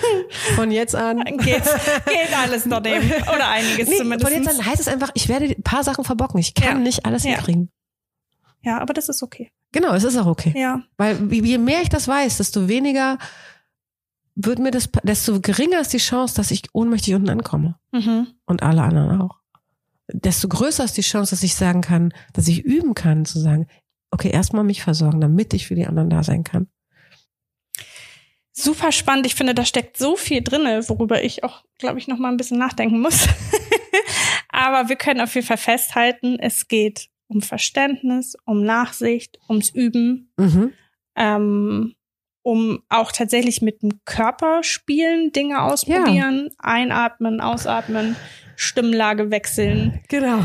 [0.56, 1.24] von jetzt an.
[1.24, 3.10] geht, geht alles daneben.
[3.34, 4.30] Oder einiges Nee, zumindest.
[4.32, 6.38] von jetzt an heißt es einfach, ich werde ein paar Sachen verbocken.
[6.38, 6.82] Ich kann Ja.
[6.82, 7.30] nicht alles Ja.
[7.32, 7.70] hinkriegen.
[8.62, 9.50] Ja, aber das ist okay.
[9.72, 10.52] Genau, es ist auch okay.
[10.56, 10.82] Ja.
[10.96, 13.18] Weil je mehr ich das weiß, desto weniger
[14.34, 17.76] wird mir das, desto geringer ist die Chance, dass ich ohnmächtig unten ankomme.
[17.92, 18.28] Mhm.
[18.46, 19.38] Und alle anderen auch.
[20.12, 23.66] Desto größer ist die Chance, dass ich sagen kann, dass ich üben kann, zu sagen,
[24.10, 26.68] okay, erstmal mich versorgen, damit ich für die anderen da sein kann.
[28.52, 29.26] Super spannend.
[29.26, 32.36] Ich finde, da steckt so viel drinne, worüber ich auch, glaube ich, noch mal ein
[32.36, 33.26] bisschen nachdenken muss.
[34.48, 40.32] Aber wir können auf jeden Fall festhalten, es geht um Verständnis, um Nachsicht, ums Üben,
[40.36, 40.72] Mhm.
[41.16, 41.94] ähm,
[42.42, 48.16] um auch tatsächlich mit dem Körper spielen, Dinge ausprobieren, einatmen, ausatmen,
[48.56, 50.02] Stimmlage wechseln.
[50.08, 50.40] Genau.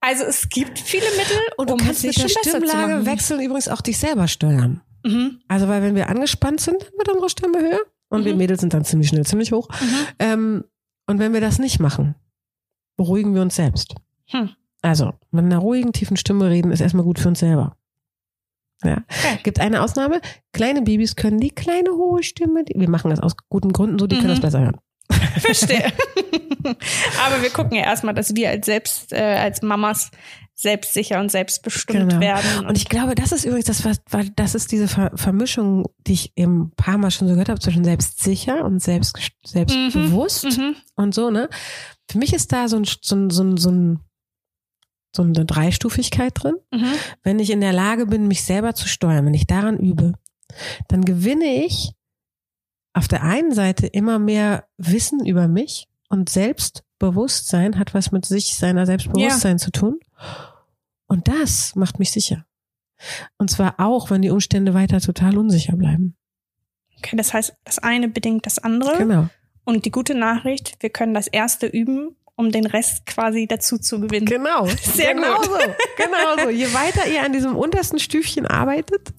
[0.00, 3.68] Also es gibt viele Mittel, Und du um kannst es mit der Stimmlage wechseln übrigens
[3.68, 4.82] auch dich selber steuern.
[5.04, 5.40] Mhm.
[5.48, 7.80] Also, weil wenn wir angespannt sind, dann wird unsere Stimme höher.
[8.08, 8.38] Und wir Mhm.
[8.38, 9.68] Mädels sind dann ziemlich schnell, ziemlich hoch.
[9.80, 10.06] Mhm.
[10.18, 10.64] Ähm,
[11.06, 12.14] und wenn wir das nicht machen,
[12.96, 13.94] beruhigen wir uns selbst.
[14.26, 14.50] Hm.
[14.82, 17.76] Also, mit einer ruhigen, tiefen Stimme reden ist erstmal gut für uns selber.
[18.84, 19.02] Ja.
[19.08, 19.38] Okay.
[19.42, 20.20] Gibt eine Ausnahme.
[20.52, 24.06] Kleine Babys können die kleine hohe Stimme, die, wir machen das aus guten Gründen so,
[24.06, 24.32] die können Mhm.
[24.32, 24.76] das besser hören.
[25.38, 25.84] Verstehe.
[26.64, 30.10] Aber wir gucken ja erstmal, dass wir als selbst, äh, als Mamas
[30.60, 32.20] selbstsicher und selbstbestimmt Genau.
[32.20, 32.66] werden.
[32.66, 36.12] Und ich glaube, das ist übrigens das, was, weil das ist diese Ver Vermischung, die
[36.14, 40.76] ich eben ein paar Mal schon so gehört habe, zwischen selbstsicher und selbst, selbstbewusst Mhm.
[40.96, 41.48] und so, ne?
[42.10, 44.00] Für mich ist da so ein, so ein, so ein, so ein
[45.16, 46.54] so eine Dreistufigkeit drin.
[46.72, 46.86] Mhm.
[47.24, 50.12] Wenn ich in der Lage bin, mich selber zu steuern, wenn ich daran übe,
[50.86, 51.92] dann gewinne ich
[52.92, 56.28] auf der einen Seite immer mehr Wissen über mich und
[57.00, 59.98] Selbstbewusstsein hat was mit sich, seiner Selbstbewusstsein zu tun.
[61.06, 62.44] Und das macht mich sicher.
[63.38, 66.16] Und zwar auch, wenn die Umstände weiter total unsicher bleiben.
[66.98, 68.98] Okay, das heißt, das eine bedingt das andere.
[68.98, 69.28] Genau.
[69.64, 74.00] Und die gute Nachricht, wir können das erste üben, um den Rest quasi dazu zu
[74.00, 74.26] gewinnen.
[74.26, 74.66] Genau.
[74.82, 75.46] Sehr genau gut.
[75.46, 75.58] so.
[75.96, 76.50] Genau so.
[76.50, 79.14] Je weiter ihr an diesem untersten Stüfchen arbeitet,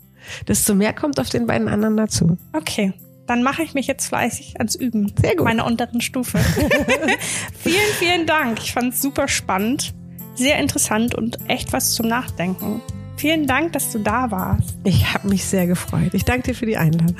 [0.48, 2.38] desto mehr kommt auf den beiden anderen dazu.
[2.54, 2.94] Okay,
[3.32, 5.14] dann mache ich mich jetzt fleißig ans Üben.
[5.22, 5.46] Sehr gut.
[5.46, 6.38] Meiner unteren Stufe.
[7.64, 8.60] vielen, vielen Dank.
[8.62, 9.94] Ich fand es super spannend,
[10.36, 12.82] sehr interessant und echt was zum Nachdenken.
[13.16, 14.76] Vielen Dank, dass du da warst.
[14.84, 16.14] Ich habe mich sehr gefreut.
[16.14, 17.16] Ich danke dir für die Einladung.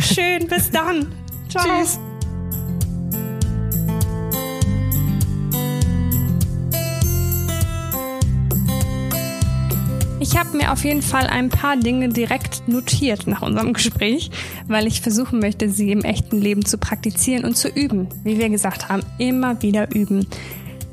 [0.00, 1.12] Schön, bis dann.
[1.50, 1.62] Ciao.
[1.62, 1.98] Tschüss.
[10.24, 14.30] Ich habe mir auf jeden Fall ein paar Dinge direkt notiert nach unserem Gespräch,
[14.66, 18.08] weil ich versuchen möchte, sie im echten Leben zu praktizieren und zu üben.
[18.24, 20.26] Wie wir gesagt haben, immer wieder üben.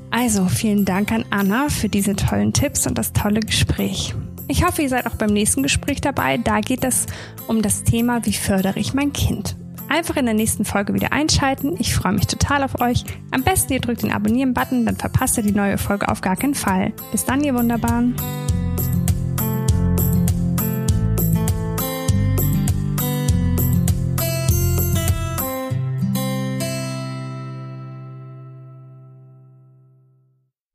[0.09, 4.13] Also vielen Dank an Anna für diese tollen Tipps und das tolle Gespräch.
[4.49, 6.37] Ich hoffe, ihr seid auch beim nächsten Gespräch dabei.
[6.37, 7.05] Da geht es
[7.47, 9.55] um das Thema, wie fördere ich mein Kind.
[9.87, 11.77] Einfach in der nächsten Folge wieder einschalten.
[11.79, 13.05] Ich freue mich total auf euch.
[13.31, 16.53] Am besten ihr drückt den Abonnieren-Button, dann verpasst ihr die neue Folge auf gar keinen
[16.53, 16.91] Fall.
[17.13, 18.13] Bis dann, ihr Wunderbaren.